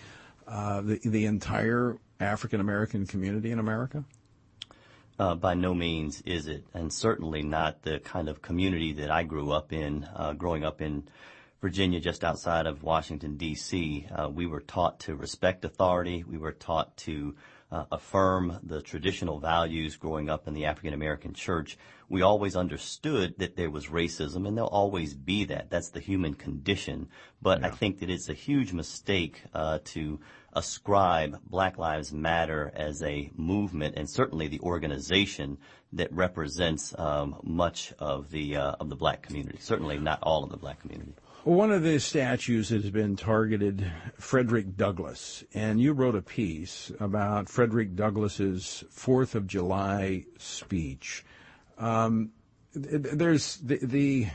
[0.47, 4.03] uh, the, the entire African American community in America?
[5.17, 9.23] Uh, by no means is it, and certainly not the kind of community that I
[9.23, 11.07] grew up in, uh, growing up in
[11.65, 16.23] Virginia, just outside of Washington, D.C., uh, we were taught to respect authority.
[16.23, 17.35] We were taught to
[17.71, 21.75] uh, affirm the traditional values growing up in the African American church.
[22.07, 25.71] We always understood that there was racism, and there'll always be that.
[25.71, 27.07] That's the human condition.
[27.41, 27.67] But yeah.
[27.67, 30.19] I think that it's a huge mistake uh, to
[30.53, 35.57] ascribe Black Lives Matter as a movement, and certainly the organization
[35.93, 39.57] that represents um, much of the uh, of the black community.
[39.59, 41.15] Certainly not all of the black community.
[41.45, 46.91] One of the statues that has been targeted, Frederick Douglass, and you wrote a piece
[46.99, 51.23] about Frederick Douglass's Fourth of July speech.
[51.77, 52.31] Um,
[52.73, 54.27] there's the, the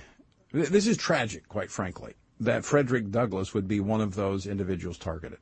[0.52, 5.40] this is tragic, quite frankly, that Frederick Douglass would be one of those individuals targeted.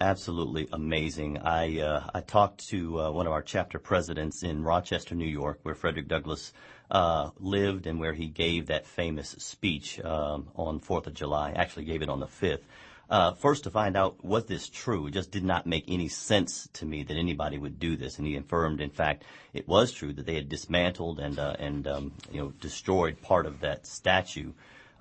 [0.00, 1.36] Absolutely amazing.
[1.36, 5.58] I uh, I talked to uh, one of our chapter presidents in Rochester, New York,
[5.62, 6.54] where Frederick Douglass
[6.90, 11.52] uh, lived and where he gave that famous speech um, on Fourth of July.
[11.52, 12.64] Actually, gave it on the fifth.
[13.08, 16.68] Uh, first, to find out was this true, it just did not make any sense
[16.72, 18.18] to me that anybody would do this.
[18.18, 21.86] And he affirmed, in fact, it was true that they had dismantled and uh, and
[21.88, 24.52] um, you know destroyed part of that statue.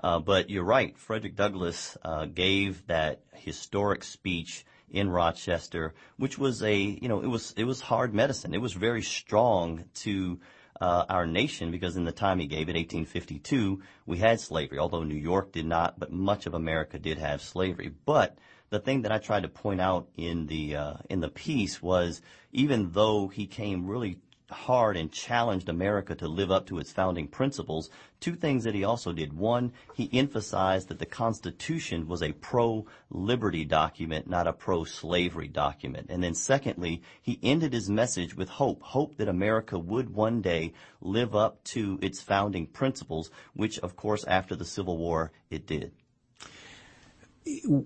[0.02, 1.98] Uh, but you're right, Frederick Douglass
[2.34, 7.82] gave that historic speech in Rochester, which was a, you know, it was, it was
[7.82, 8.54] hard medicine.
[8.54, 10.46] It was very strong to, uh,
[10.82, 15.16] our nation because in the time he gave it, 1852, we had slavery, although New
[15.16, 17.92] York did not, but much of America did have slavery.
[18.06, 18.38] But
[18.70, 22.22] the thing that I tried to point out in the, uh, in the piece was
[22.52, 27.28] even though he came really hard and challenged America to live up to its founding
[27.28, 29.34] principles, two things that he also did.
[29.34, 36.08] One, he emphasized that the Constitution was a pro-liberty document, not a pro-slavery document.
[36.10, 40.74] And then secondly, he ended his message with hope, hope that America would one day
[41.02, 45.92] live up to its founding principles, which of course after the Civil War it did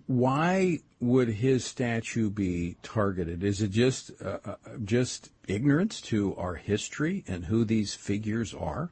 [0.07, 3.43] why would his statue be targeted?
[3.43, 8.91] Is it just uh, uh, just ignorance to our history and who these figures are?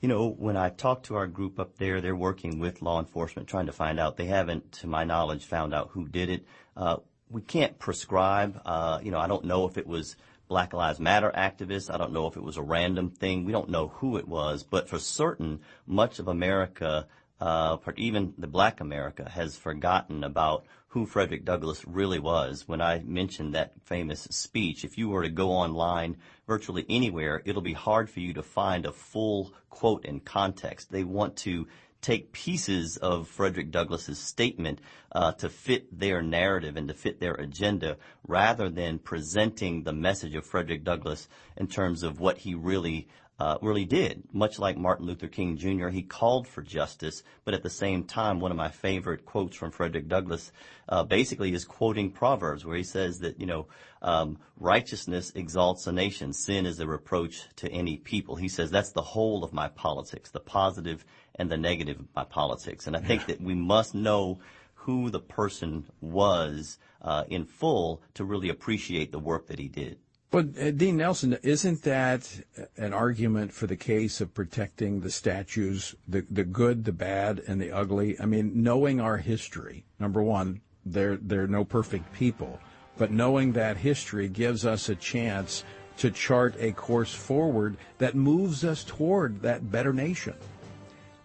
[0.00, 3.48] You know, when I talk to our group up there, they're working with law enforcement
[3.48, 4.16] trying to find out.
[4.16, 6.46] They haven't, to my knowledge, found out who did it.
[6.76, 6.96] Uh,
[7.28, 8.60] we can't prescribe.
[8.64, 10.16] Uh, you know, I don't know if it was
[10.48, 11.92] Black Lives Matter activists.
[11.92, 13.44] I don't know if it was a random thing.
[13.44, 17.06] We don't know who it was, but for certain, much of America
[17.40, 22.66] uh, even the black America has forgotten about who Frederick Douglass really was.
[22.66, 27.62] When I mentioned that famous speech, if you were to go online virtually anywhere, it'll
[27.62, 30.90] be hard for you to find a full quote in context.
[30.90, 31.68] They want to
[32.00, 34.80] take pieces of Frederick Douglass's statement
[35.12, 40.34] uh, to fit their narrative and to fit their agenda rather than presenting the message
[40.34, 43.08] of Frederick Douglass in terms of what he really
[43.40, 44.22] uh, really did.
[44.32, 48.38] Much like Martin Luther King Jr., he called for justice, but at the same time,
[48.38, 50.52] one of my favorite quotes from Frederick Douglass
[50.90, 53.66] uh, basically is quoting Proverbs, where he says that, you know,
[54.02, 58.36] um, righteousness exalts a nation, sin is a reproach to any people.
[58.36, 62.24] He says that's the whole of my politics, the positive and the negative of my
[62.24, 62.86] politics.
[62.86, 64.40] And I think that we must know
[64.74, 69.98] who the person was uh, in full to really appreciate the work that he did.
[70.30, 72.30] But uh, Dean Nelson, isn't that
[72.76, 77.60] an argument for the case of protecting the statues, the the good, the bad, and
[77.60, 78.18] the ugly?
[78.20, 82.58] I mean, knowing our history, number one, They're, they're no perfect people.
[82.96, 85.64] But knowing that history gives us a chance
[85.98, 90.34] to chart a course forward that moves us toward that better nation.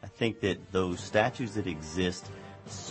[0.04, 2.28] I think that those statues that exist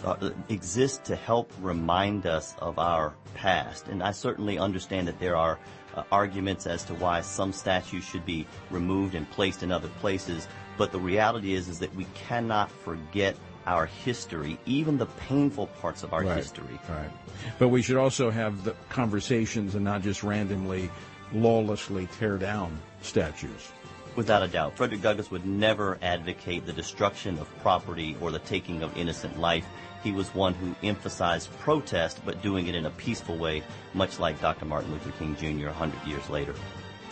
[0.04, 3.88] uh, exist to help remind us of our past.
[3.88, 5.58] And I certainly understand that there are
[5.94, 10.48] uh, arguments as to why some statues should be removed and placed in other places.
[10.76, 16.02] But the reality is, is that we cannot forget our history, even the painful parts
[16.02, 16.78] of our right, history.
[16.88, 17.10] Right.
[17.58, 20.90] But we should also have the conversations and not just randomly,
[21.32, 23.72] lawlessly tear down statues.
[24.16, 24.76] Without a doubt.
[24.76, 29.64] Frederick Douglass would never advocate the destruction of property or the taking of innocent life.
[30.04, 33.62] He was one who emphasized protest, but doing it in a peaceful way,
[33.94, 34.66] much like Dr.
[34.66, 35.68] Martin Luther King Jr.
[35.68, 36.54] 100 years later.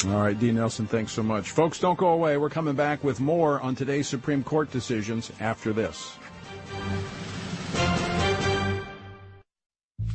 [0.09, 1.51] All right, Dean Nelson, thanks so much.
[1.51, 2.37] Folks, don't go away.
[2.37, 6.17] We're coming back with more on today's Supreme Court decisions after this.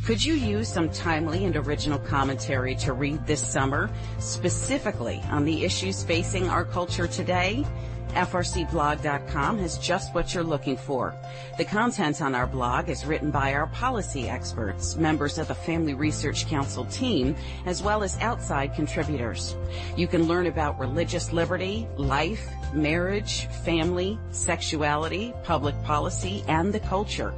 [0.05, 5.65] Could you use some timely and original commentary to read this summer, specifically on the
[5.65, 7.65] issues facing our culture today?
[8.09, 11.15] FRCblog.com has just what you're looking for.
[11.57, 15.93] The content on our blog is written by our policy experts, members of the Family
[15.93, 19.55] Research Council team, as well as outside contributors.
[19.95, 27.33] You can learn about religious liberty, life, marriage, family, sexuality, public policy, and the culture.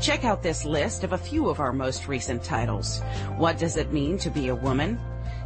[0.00, 3.00] Check out this list of a few of our most recent titles.
[3.36, 4.98] What does it mean to be a woman?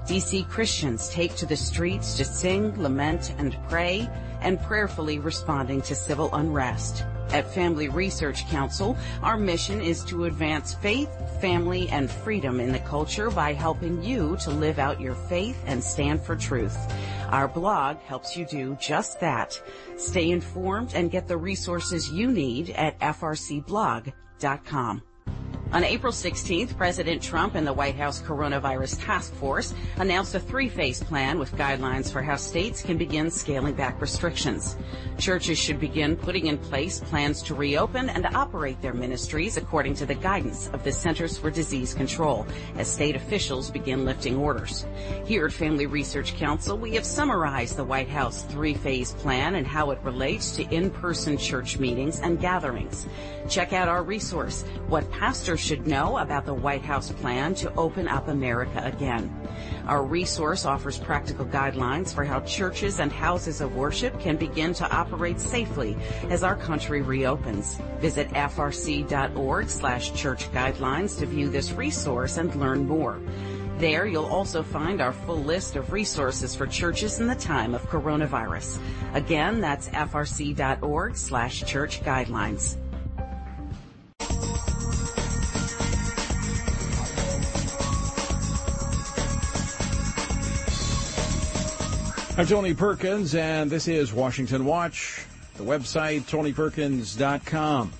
[0.06, 4.08] DC Christians take to the streets to sing, lament, and pray
[4.44, 7.04] and prayerfully responding to civil unrest.
[7.30, 12.78] At Family Research Council, our mission is to advance faith, family, and freedom in the
[12.80, 16.76] culture by helping you to live out your faith and stand for truth.
[17.30, 19.60] Our blog helps you do just that.
[19.96, 24.12] Stay informed and get the resources you need at frcblog.com.
[25.74, 31.02] On April 16th, President Trump and the White House Coronavirus Task Force announced a three-phase
[31.02, 34.76] plan with guidelines for how states can begin scaling back restrictions.
[35.18, 40.06] Churches should begin putting in place plans to reopen and operate their ministries according to
[40.06, 44.86] the guidance of the Centers for Disease Control as state officials begin lifting orders.
[45.24, 49.90] Here at Family Research Council, we have summarized the White House three-phase plan and how
[49.90, 53.08] it relates to in-person church meetings and gatherings.
[53.48, 58.06] Check out our resource, What Pastors Should Know About the White House Plan to Open
[58.06, 59.34] Up America Again.
[59.86, 64.90] Our resource offers practical guidelines for how churches and houses of worship can begin to
[64.94, 65.96] operate safely
[66.28, 67.78] as our country reopens.
[67.98, 73.18] Visit frc.org slash church guidelines to view this resource and learn more.
[73.78, 77.88] There, you'll also find our full list of resources for churches in the time of
[77.88, 78.78] coronavirus.
[79.14, 82.76] Again, that's frc.org slash church guidelines.
[92.36, 95.24] I'm Tony Perkins, and this is Washington Watch.
[95.56, 97.92] The website, tonyperkins.com.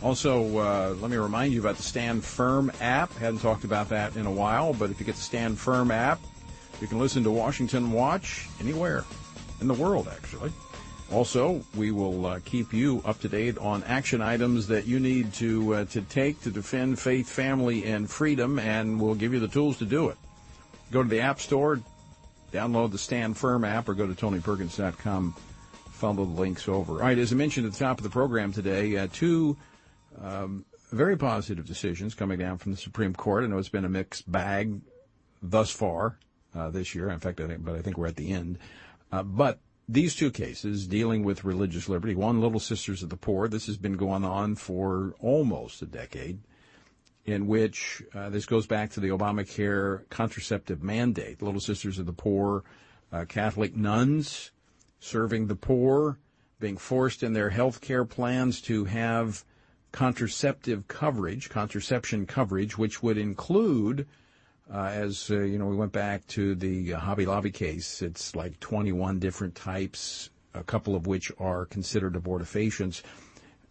[0.00, 3.12] Also, uh, let me remind you about the Stand Firm app.
[3.14, 6.20] Hadn't talked about that in a while, but if you get the Stand Firm app,
[6.80, 9.04] you can listen to Washington Watch anywhere
[9.60, 10.52] in the world, actually.
[11.10, 15.32] Also, we will uh, keep you up to date on action items that you need
[15.34, 19.48] to uh, to take to defend faith, family, and freedom, and we'll give you the
[19.48, 20.16] tools to do it.
[20.92, 21.80] Go to the App Store,
[22.52, 25.34] Download the Stand Firm app or go to TonyPerkins.com.
[25.92, 26.94] Follow the links over.
[26.94, 29.56] All right, as I mentioned at the top of the program today, uh, two
[30.20, 33.44] um, very positive decisions coming down from the Supreme Court.
[33.44, 34.80] I know it's been a mixed bag
[35.42, 36.18] thus far
[36.54, 37.10] uh, this year.
[37.10, 38.58] In fact, I think, but I think we're at the end.
[39.12, 43.48] Uh, but these two cases dealing with religious liberty, one Little Sisters of the Poor,
[43.48, 46.40] this has been going on for almost a decade
[47.24, 51.42] in which uh, this goes back to the Obamacare contraceptive mandate.
[51.42, 52.64] Little Sisters of the Poor,
[53.12, 54.50] uh, Catholic nuns
[55.00, 56.18] serving the poor,
[56.60, 59.44] being forced in their health care plans to have
[59.92, 64.06] contraceptive coverage, contraception coverage, which would include,
[64.72, 68.02] uh, as uh, you know, we went back to the Hobby Lobby case.
[68.02, 73.02] It's like 21 different types, a couple of which are considered abortifacients.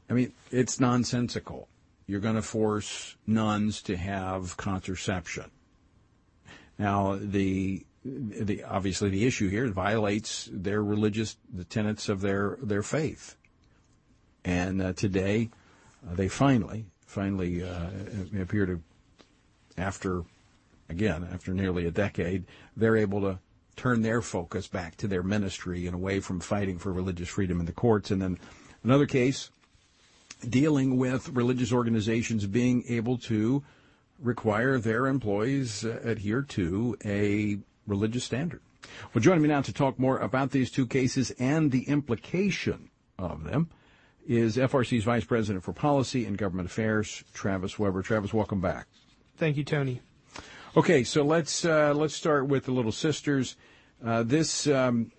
[0.09, 1.69] I mean, it's nonsensical
[2.09, 5.45] you're going to force nuns to have contraception.
[6.79, 12.81] Now, the the obviously the issue here violates their religious the tenets of their their
[12.81, 13.35] faith,
[14.43, 15.51] and uh, today
[16.09, 17.89] uh, they finally finally uh,
[18.39, 18.81] appear to
[19.77, 20.23] after
[20.89, 22.45] again after nearly a decade
[22.75, 23.37] they're able to
[23.75, 27.65] turn their focus back to their ministry and away from fighting for religious freedom in
[27.65, 28.11] the courts.
[28.11, 28.37] And then
[28.83, 29.51] another case
[30.47, 33.63] dealing with religious organizations being able to
[34.19, 38.61] require their employees uh, adhere to a religious standard.
[39.13, 43.43] Well, joining me now to talk more about these two cases and the implication of
[43.43, 43.69] them
[44.27, 48.01] is FRC's Vice President for Policy and Government Affairs, Travis Weber.
[48.01, 48.87] Travis, welcome back.
[49.37, 50.01] Thank you, Tony.
[50.77, 53.55] Okay, so let's uh, let's start with the Little Sisters.
[54.03, 55.11] Uh, this, um,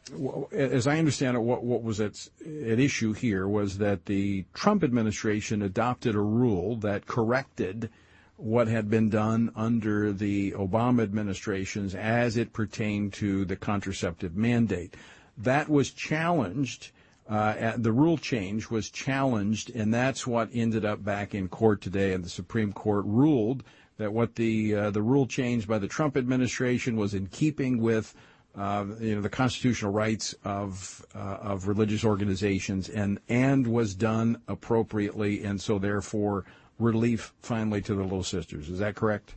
[0.52, 4.82] as I understand it, what, what was at, at issue here was that the Trump
[4.82, 7.90] administration adopted a rule that corrected
[8.36, 14.96] what had been done under the Obama administrations as it pertained to the contraceptive mandate.
[15.36, 16.90] That was challenged.
[17.28, 22.14] Uh, the rule change was challenged, and that's what ended up back in court today.
[22.14, 23.62] And the Supreme Court ruled
[23.98, 28.14] that what the uh, the rule change by the Trump administration was in keeping with
[28.56, 35.44] you know the constitutional rights of uh, of religious organizations and and was done appropriately,
[35.44, 36.44] and so therefore
[36.78, 38.68] relief finally to the Little Sisters.
[38.68, 39.34] Is that correct?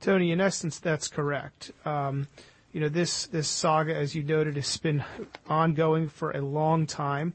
[0.00, 1.72] Tony, in essence, that's correct.
[1.84, 2.28] Um,
[2.72, 5.04] you know, this, this saga, as you noted, has been
[5.48, 7.32] ongoing for a long time.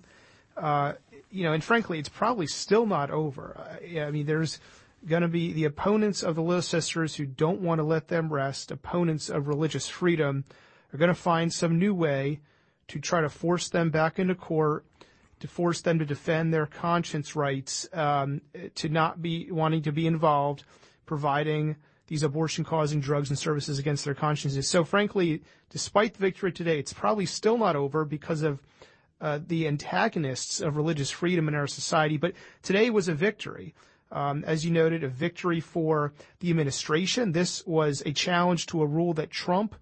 [0.58, 0.94] Uh,
[1.32, 3.56] you know, and frankly, it's probably still not over.
[3.58, 4.60] Uh, I mean, there's
[5.08, 8.32] going to be the opponents of the Little Sisters who don't want to let them
[8.32, 10.44] rest, opponents of religious freedom,
[10.94, 12.40] are going to find some new way
[12.88, 14.86] to try to force them back into court
[15.40, 18.42] to force them to defend their conscience rights, um,
[18.76, 20.64] to not be wanting to be involved,
[21.06, 21.76] providing
[22.08, 24.68] these abortion causing drugs and services against their consciences.
[24.68, 28.62] So frankly, despite the victory today, it's probably still not over because of
[29.22, 32.18] uh, the antagonists of religious freedom in our society.
[32.18, 32.34] But
[32.64, 33.76] today was a victory.
[34.12, 37.32] Um, as you noted, a victory for the administration.
[37.32, 39.76] This was a challenge to a rule that Trump,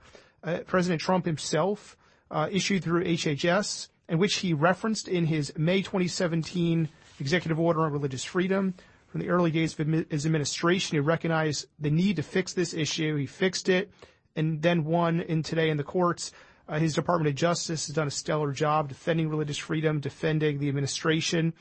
[0.44, 1.98] uh, President Trump himself,
[2.30, 7.92] uh, issued through HHS and which he referenced in his May 2017 executive order on
[7.92, 8.74] religious freedom.
[9.08, 13.16] From the early days of his administration, he recognized the need to fix this issue.
[13.16, 13.92] He fixed it
[14.36, 16.32] and then won in today in the courts.
[16.68, 20.68] Uh, his Department of Justice has done a stellar job defending religious freedom, defending the
[20.68, 21.54] administration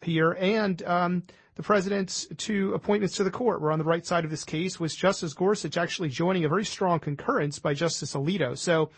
[0.00, 1.22] here, and um,
[1.56, 4.80] the president's two appointments to the court were on the right side of this case,
[4.80, 8.58] with Justice Gorsuch actually joining a very strong concurrence by Justice Alito.
[8.58, 8.90] So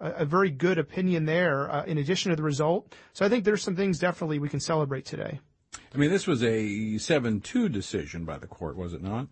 [0.00, 2.92] a, very good opinion there uh, in addition to the result.
[3.12, 5.40] So I think there's some things definitely we can celebrate today.
[5.94, 6.64] I mean, this was a
[6.96, 9.28] 7-2 decision by the court, was it not?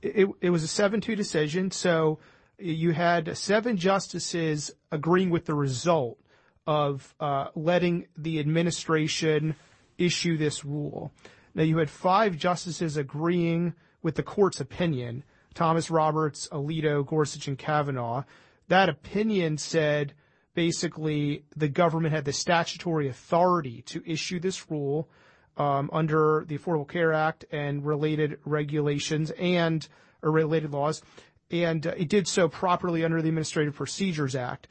[0.00, 1.70] It, it was a 7-2 decision.
[1.70, 2.18] So
[2.58, 6.18] you had seven justices agreeing with the result
[6.66, 9.56] of uh, letting the administration
[9.98, 11.12] issue this rule.
[11.54, 15.24] Now you had five justices agreeing with the court's opinion:
[15.54, 18.24] Thomas Roberts, Alito, Gorsuch, and Kavanaugh
[18.72, 20.14] that opinion said
[20.54, 25.10] basically the government had the statutory authority to issue this rule
[25.58, 29.86] um, under the Affordable Care Act and related regulations and
[30.22, 31.02] or related laws,
[31.50, 34.68] and uh, it did so properly under the Administrative Procedures Act.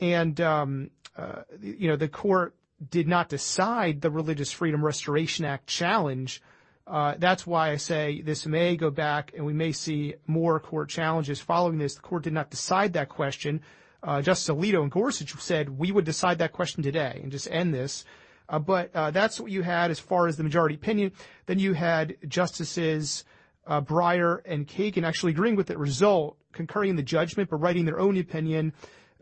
[0.00, 2.54] And um, uh, you know the court
[2.90, 6.42] did not decide the Religious Freedom Restoration Act challenge.
[6.86, 10.88] Uh, that's why I say this may go back and we may see more court
[10.88, 11.94] challenges following this.
[11.94, 13.60] The court did not decide that question.
[14.02, 17.72] Uh, Justice Alito and Gorsuch said we would decide that question today and just end
[17.72, 18.04] this.
[18.48, 21.12] Uh, but uh, that's what you had as far as the majority opinion.
[21.46, 23.24] Then you had Justices
[23.66, 27.84] uh, Breyer and Kagan actually agreeing with the result, concurring in the judgment, but writing
[27.84, 28.72] their own opinion,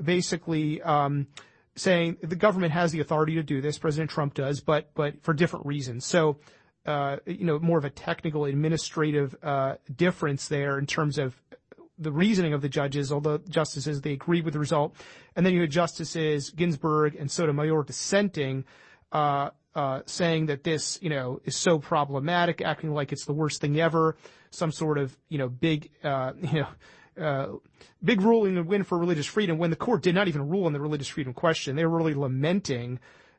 [0.02, 1.26] basically um,
[1.80, 3.78] saying the government has the authority to do this.
[3.78, 6.04] President Trump does, but but for different reasons.
[6.04, 6.38] So
[6.86, 11.40] uh, you know, more of a technical administrative uh, difference there in terms of
[11.98, 14.96] the reasoning of the judges, although justices, they agreed with the result.
[15.36, 18.64] And then you had Justices Ginsburg and Sotomayor dissenting,
[19.12, 23.60] uh, uh, saying that this, you know, is so problematic, acting like it's the worst
[23.60, 24.16] thing ever,
[24.50, 26.68] some sort of, you know, big, uh, you know,
[27.20, 27.48] uh,
[28.02, 30.72] big ruling and win for religious freedom when the court did not even rule on
[30.72, 31.76] the religious freedom question.
[31.76, 32.98] They were really lamenting,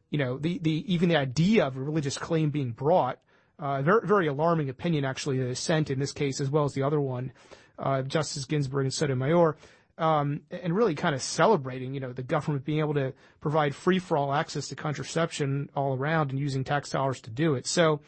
[0.09, 3.19] you know, the, the, even the idea of a religious claim being brought
[3.61, 6.81] uh, very, very alarming opinion, actually, the dissent in this case, as well as the
[6.81, 7.31] other one,
[7.77, 9.55] uh, Justice Ginsburg and Sotomayor,
[9.99, 13.99] um, and really kind of celebrating, you know, the government being able to provide free
[13.99, 17.67] for all access to contraception all around and using tax dollars to do it.
[17.67, 18.01] So,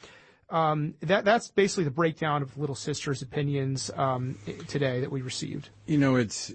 [0.53, 4.37] um, that that's basically the breakdown of Little Sister's opinions um,
[4.67, 5.69] today that we received.
[5.87, 6.53] You know, it's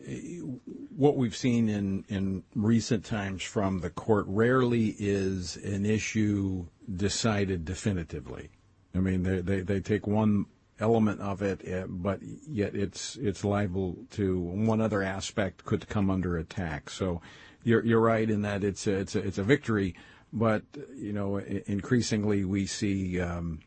[0.96, 4.24] what we've seen in in recent times from the court.
[4.28, 8.50] Rarely is an issue decided definitively.
[8.94, 10.46] I mean, they, they, they take one
[10.78, 16.08] element of it, eh, but yet it's it's liable to one other aspect could come
[16.08, 16.88] under attack.
[16.88, 17.20] So
[17.64, 19.96] you're you're right in that it's a, it's a, it's a victory,
[20.32, 20.62] but
[20.94, 23.58] you know increasingly we see um,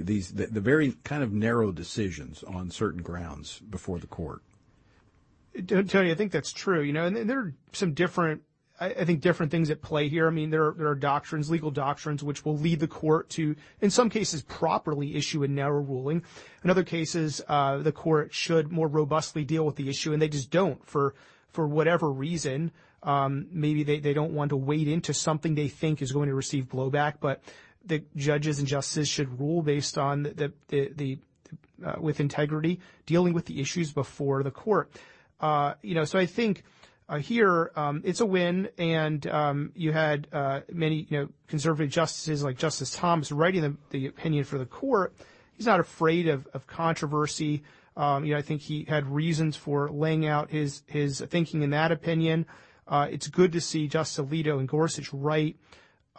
[0.00, 4.42] these the, the very kind of narrow decisions on certain grounds before the court.
[5.66, 6.80] Tony, I think that's true.
[6.82, 8.42] You know, and there are some different,
[8.80, 10.26] I think, different things at play here.
[10.26, 13.54] I mean, there are, there are doctrines, legal doctrines, which will lead the court to,
[13.80, 16.22] in some cases, properly issue a narrow ruling.
[16.64, 20.28] In other cases, uh, the court should more robustly deal with the issue, and they
[20.28, 21.14] just don't for
[21.50, 22.72] for whatever reason.
[23.02, 26.34] Um, maybe they, they don't want to wade into something they think is going to
[26.34, 27.42] receive blowback, but
[27.84, 31.18] the judges and justices should rule based on the the, the,
[31.84, 34.90] uh, with integrity, dealing with the issues before the court.
[35.40, 36.62] Uh, you know, so I think
[37.08, 41.90] uh, here um, it's a win, and um, you had uh, many, you know, conservative
[41.90, 45.14] justices like Justice Thomas writing the, the opinion for the court.
[45.56, 47.64] He's not afraid of, of controversy.
[47.96, 51.70] Um, you know, I think he had reasons for laying out his his thinking in
[51.70, 52.46] that opinion.
[52.88, 55.56] Uh, it's good to see Justice Alito and Gorsuch write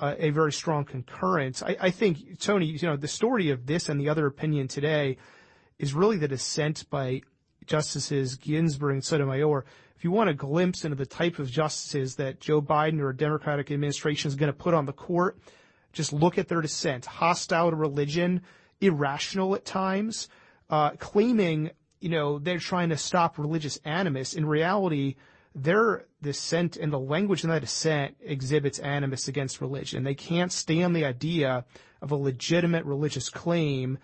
[0.02, 1.62] a very strong concurrence.
[1.62, 5.18] I, I think Tony, you know, the story of this and the other opinion today
[5.78, 7.22] is really the dissent by
[7.66, 9.66] Justices Ginsburg and Sotomayor,
[9.96, 13.16] if you want a glimpse into the type of justices that Joe Biden or a
[13.16, 15.40] Democratic administration is going to put on the court,
[15.94, 17.06] just look at their dissent.
[17.06, 18.42] Hostile to religion,
[18.82, 20.28] irrational at times,
[20.70, 21.72] uh, claiming,
[22.02, 24.34] you know, they're trying to stop religious animus.
[24.34, 25.16] In reality,
[25.56, 30.04] their dissent and the language in that dissent exhibits animus against religion.
[30.04, 31.66] They can't stand the idea
[32.02, 34.00] of a legitimate religious claim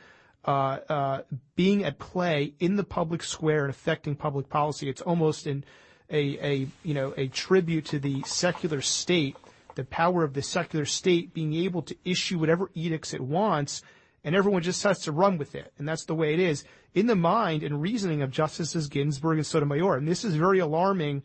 [0.46, 1.22] uh, uh,
[1.56, 4.90] being at play in the public square and affecting public policy.
[4.90, 5.66] It's almost an,
[6.10, 9.36] a, a, you know, a tribute to the secular state,
[9.76, 13.82] the power of the secular state being able to issue whatever edicts it wants,
[14.24, 15.74] and everyone just has to run with it.
[15.78, 16.64] And that's the way it is
[16.94, 19.98] in the mind and reasoning of Justices Ginsburg and Sotomayor.
[19.98, 21.24] And this is very alarming.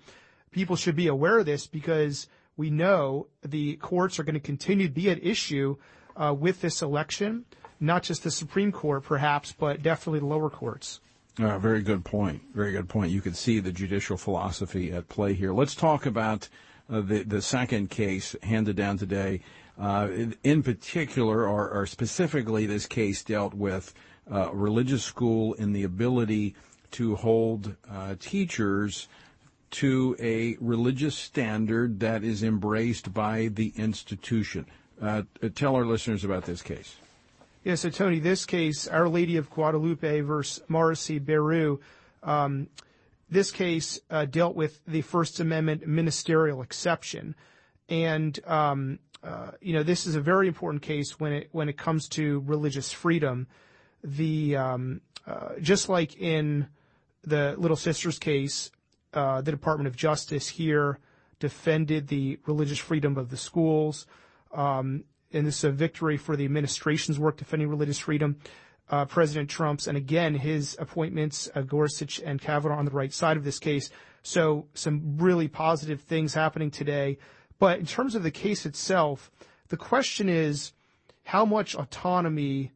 [0.50, 4.88] People should be aware of this because we know the courts are going to continue
[4.88, 5.76] to be at issue
[6.16, 7.44] uh, with this election
[7.80, 11.00] not just the Supreme Court, perhaps, but definitely the lower courts.
[11.38, 12.42] Uh, very good point.
[12.54, 13.10] Very good point.
[13.10, 15.52] You can see the judicial philosophy at play here.
[15.52, 16.48] Let's talk about
[16.88, 19.40] uh, the the second case handed down today.
[19.78, 20.08] Uh,
[20.44, 23.92] in, particular, or, or, specifically, this case dealt with
[24.30, 26.54] uh, religious school and the ability
[26.92, 29.08] to hold uh, teachers
[29.72, 34.64] to a religious standard that is embraced by the institution.
[35.02, 35.22] Uh,
[35.56, 36.94] tell our listeners about this case.
[37.64, 41.80] Yeah, so Tony, this case, Our Lady of Guadalupe versus Morrissey Berru,
[42.22, 42.68] um,
[43.30, 47.34] this case uh, dealt with the First Amendment ministerial exception,
[47.88, 49.03] and um, uh,
[49.60, 52.92] you know this is a very important case when it when it comes to religious
[52.92, 53.46] freedom.
[54.02, 56.68] The um, uh, just like in
[57.22, 58.70] the Little Sisters case,
[59.14, 60.98] uh, the Department of Justice here
[61.38, 64.06] defended the religious freedom of the schools.
[64.52, 68.38] Um, and this is a victory for the administration's work defending religious freedom.
[68.90, 73.44] Uh, President Trump's, and again, his appointments, Gorsuch and Kavanaugh on the right side of
[73.44, 73.90] this case.
[74.22, 77.18] So some really positive things happening today.
[77.58, 79.30] But in terms of the case itself,
[79.68, 80.72] the question is
[81.24, 82.72] how much autonomy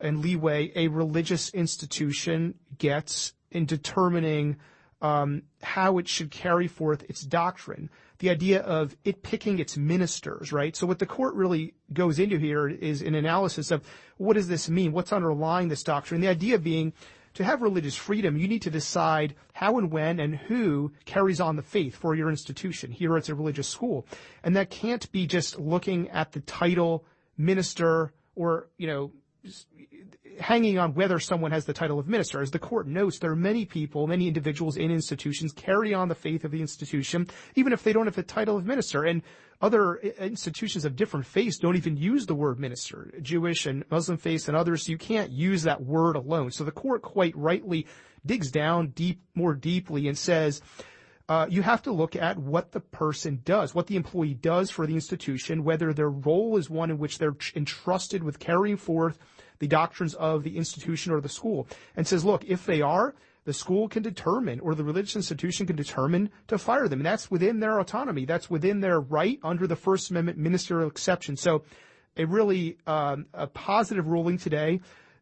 [0.00, 4.56] and leeway a religious institution gets in determining
[5.00, 7.90] um, how it should carry forth its doctrine
[8.22, 10.76] the idea of it picking its ministers, right?
[10.76, 13.84] So what the court really goes into here is an analysis of
[14.16, 14.92] what does this mean?
[14.92, 16.20] What's underlying this doctrine?
[16.20, 16.92] The idea being
[17.34, 21.56] to have religious freedom, you need to decide how and when and who carries on
[21.56, 22.90] the faith for your institution.
[22.90, 24.06] Here it's a religious school.
[24.42, 27.04] And that can't be just looking at the title
[27.36, 29.12] minister or, you know,
[30.38, 32.40] hanging on whether someone has the title of minister.
[32.40, 36.14] As the court notes, there are many people, many individuals in institutions carry on the
[36.14, 39.04] faith of the institution, even if they don't have the title of minister.
[39.04, 39.22] And
[39.60, 43.12] other institutions of different faiths don't even use the word minister.
[43.20, 46.50] Jewish and Muslim faiths and others, you can't use that word alone.
[46.50, 47.86] So the court quite rightly
[48.24, 50.62] digs down deep, more deeply and says,
[51.28, 54.86] uh, you have to look at what the person does, what the employee does for
[54.86, 59.18] the institution, whether their role is one in which they're entrusted with carrying forth
[59.62, 63.52] the doctrines of the institution or the school and says, look, if they are, the
[63.52, 66.98] school can determine or the religious institution can determine to fire them.
[66.98, 68.24] And that's within their autonomy.
[68.24, 71.36] That's within their right under the First Amendment ministerial exception.
[71.36, 71.62] So
[72.16, 74.80] a really um, a positive ruling today,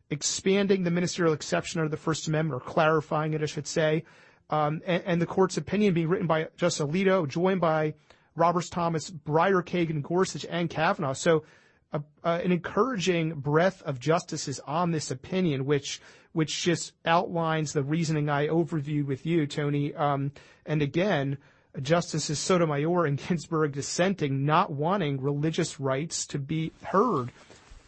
[0.08, 4.04] expanding the ministerial exception under the First Amendment or clarifying it, I should say.
[4.48, 7.94] Um, and, and, the court's opinion being written by Justice Alito, joined by
[8.36, 11.12] Roberts Thomas, Breyer, Kagan, Gorsuch, and Kavanaugh.
[11.12, 11.44] So
[11.92, 16.00] a, an encouraging breadth of justices on this opinion, which
[16.32, 19.92] which just outlines the reasoning I overviewed with you, Tony.
[19.94, 20.30] Um,
[20.64, 21.38] and again,
[21.82, 27.32] Justices Sotomayor and Ginsburg dissenting, not wanting religious rights to be heard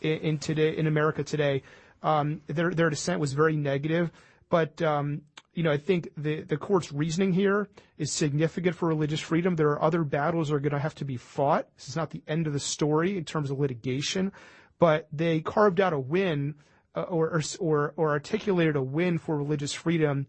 [0.01, 1.63] in, in today in America today.
[2.03, 4.11] Um, their their dissent was very negative,
[4.51, 5.23] but um,
[5.55, 9.57] you know I think the the court's reasoning here is significant for religious freedom.
[9.57, 11.69] There are other battles that are going to have to be fought.
[11.77, 14.33] This is not the end of the story in terms of litigation,
[14.79, 16.55] but they carved out a win
[16.95, 20.27] uh, or, or or articulated a win for religious freedom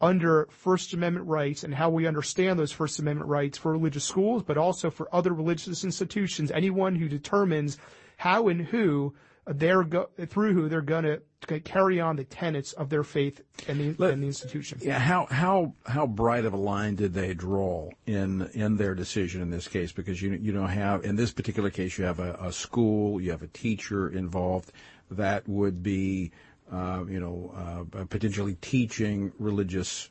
[0.00, 4.42] under First Amendment rights and how we understand those First Amendment rights for religious schools,
[4.42, 6.50] but also for other religious institutions.
[6.50, 7.78] Anyone who determines
[8.18, 9.14] how and who
[9.46, 13.78] they're go- through who they're going to carry on the tenets of their faith and
[13.78, 14.78] the, Let, and the institution.
[14.82, 19.42] Yeah, how how how bright of a line did they draw in in their decision
[19.42, 19.92] in this case?
[19.92, 23.30] Because you you don't have in this particular case you have a, a school, you
[23.30, 24.72] have a teacher involved
[25.10, 26.32] that would be
[26.72, 30.10] uh, you know uh, potentially teaching religious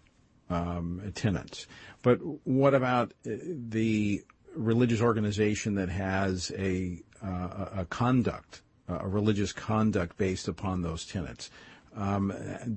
[0.50, 1.68] um, tenets.
[2.04, 4.24] But what about uh, the
[4.56, 11.50] religious organization that has a uh, a conduct a religious conduct based upon those tenets.
[11.96, 12.34] Um,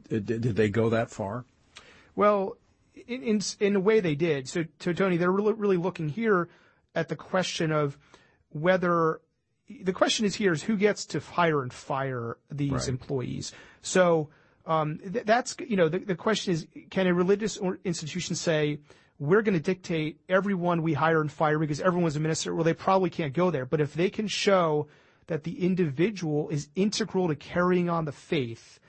[0.09, 1.45] did, did, they go that far?
[2.15, 2.57] Well,
[3.07, 4.49] in, in, in a way they did.
[4.49, 6.49] So, so Tony, they're really, really looking here
[6.95, 7.99] at the question of
[8.51, 9.21] whether
[9.83, 12.89] the question is here is who gets to hire and fire these right.
[12.89, 13.53] employees.
[13.83, 14.31] So
[14.67, 18.79] um, th- that's you know the, the question is can a religious institution say
[19.19, 22.55] we're going to dictate everyone we hire and fire because everyone's a minister?
[22.55, 23.67] Well, they probably can't go there.
[23.67, 24.87] But if they can show
[25.29, 28.81] that the individual is integral to carrying on the faith,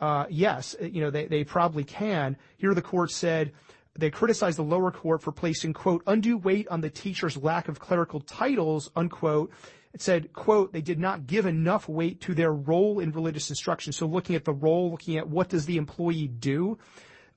[0.00, 2.36] uh, yes, you know, they, they probably can.
[2.56, 3.52] Here the court said
[3.98, 7.80] they criticized the lower court for placing, quote, undue weight on the teacher's lack of
[7.80, 9.52] clerical titles, unquote.
[9.92, 13.92] It said, quote, they did not give enough weight to their role in religious instruction.
[13.92, 16.78] So looking at the role, looking at what does the employee do,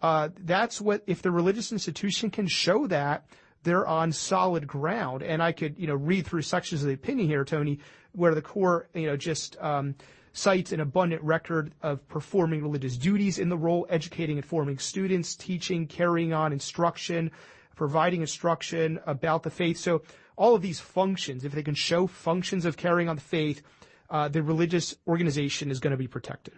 [0.01, 3.25] uh, that's what, if the religious institution can show that,
[3.63, 5.23] they're on solid ground.
[5.23, 7.79] And I could, you know, read through sections of the opinion here, Tony,
[8.13, 9.95] where the court, you know, just um,
[10.33, 15.35] cites an abundant record of performing religious duties in the role, educating and forming students,
[15.35, 17.31] teaching, carrying on instruction,
[17.75, 19.77] providing instruction about the faith.
[19.77, 20.01] So
[20.35, 23.61] all of these functions, if they can show functions of carrying on the faith,
[24.09, 26.53] uh, the religious organization is going to be protected.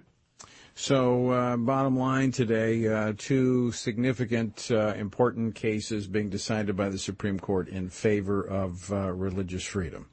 [0.76, 6.98] So, uh, bottom line today, uh, two significant, uh, important cases being decided by the
[6.98, 10.08] Supreme Court in favor of uh, religious freedom.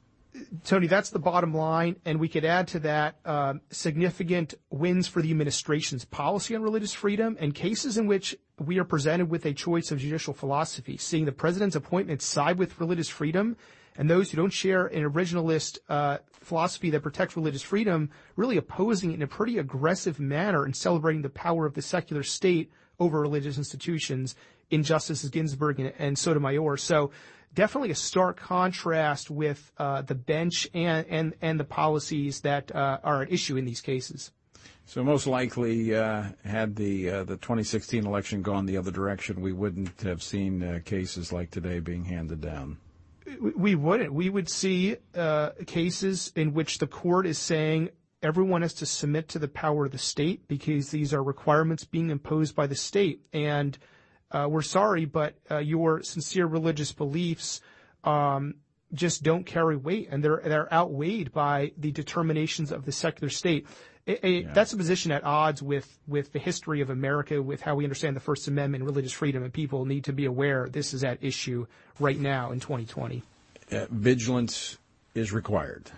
[0.63, 5.21] Tony, that's the bottom line, and we could add to that uh, significant wins for
[5.21, 9.53] the administration's policy on religious freedom and cases in which we are presented with a
[9.53, 13.57] choice of judicial philosophy, seeing the president's appointments side with religious freedom
[13.97, 19.11] and those who don't share an originalist uh, philosophy that protects religious freedom really opposing
[19.11, 23.19] it in a pretty aggressive manner and celebrating the power of the secular state over
[23.19, 24.35] religious institutions
[24.69, 26.77] in Justices Ginsburg and, and Sotomayor.
[26.77, 27.11] So
[27.53, 32.99] definitely a stark contrast with uh, the bench and, and, and the policies that uh,
[33.03, 34.31] are at issue in these cases.
[34.85, 39.53] So most likely, uh, had the uh, the 2016 election gone the other direction, we
[39.53, 42.77] wouldn't have seen uh, cases like today being handed down.
[43.39, 44.13] We wouldn't.
[44.13, 47.91] We would see uh, cases in which the court is saying
[48.21, 52.09] everyone has to submit to the power of the state because these are requirements being
[52.09, 53.77] imposed by the state, and
[54.31, 57.61] uh, we're sorry, but uh, your sincere religious beliefs
[58.03, 58.55] um,
[58.93, 63.67] just don't carry weight, and they're they're outweighed by the determinations of the secular state.
[64.05, 64.53] It, it, yeah.
[64.53, 68.15] That's a position at odds with with the history of America, with how we understand
[68.15, 71.67] the First Amendment, religious freedom, and people need to be aware this is at issue
[71.99, 73.23] right now in 2020.
[73.71, 74.77] Uh, vigilance
[75.13, 75.91] is required.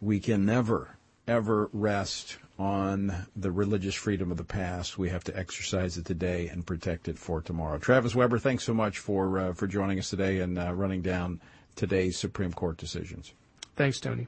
[0.00, 4.98] We can never ever rest on the religious freedom of the past.
[4.98, 7.78] We have to exercise it today and protect it for tomorrow.
[7.78, 11.40] Travis Weber, thanks so much for uh, for joining us today and uh, running down
[11.74, 13.32] today's Supreme Court decisions.
[13.76, 14.26] Thanks, Tony.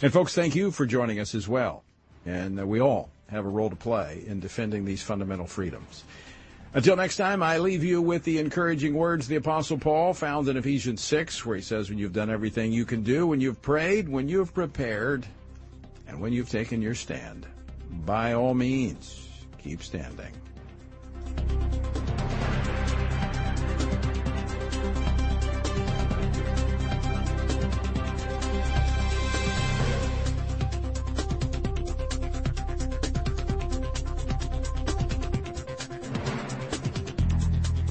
[0.00, 1.84] And folks, thank you for joining us as well.
[2.24, 6.04] And uh, we all have a role to play in defending these fundamental freedoms.
[6.72, 10.56] Until next time, I leave you with the encouraging words the Apostle Paul found in
[10.56, 14.08] Ephesians 6, where he says, When you've done everything you can do, when you've prayed,
[14.08, 15.26] when you've prepared,
[16.08, 17.46] and when you've taken your stand,
[18.04, 19.28] by all means,
[19.58, 20.32] keep standing.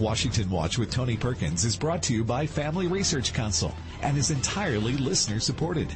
[0.03, 4.31] Washington Watch with Tony Perkins is brought to you by Family Research Council and is
[4.31, 5.95] entirely listener supported.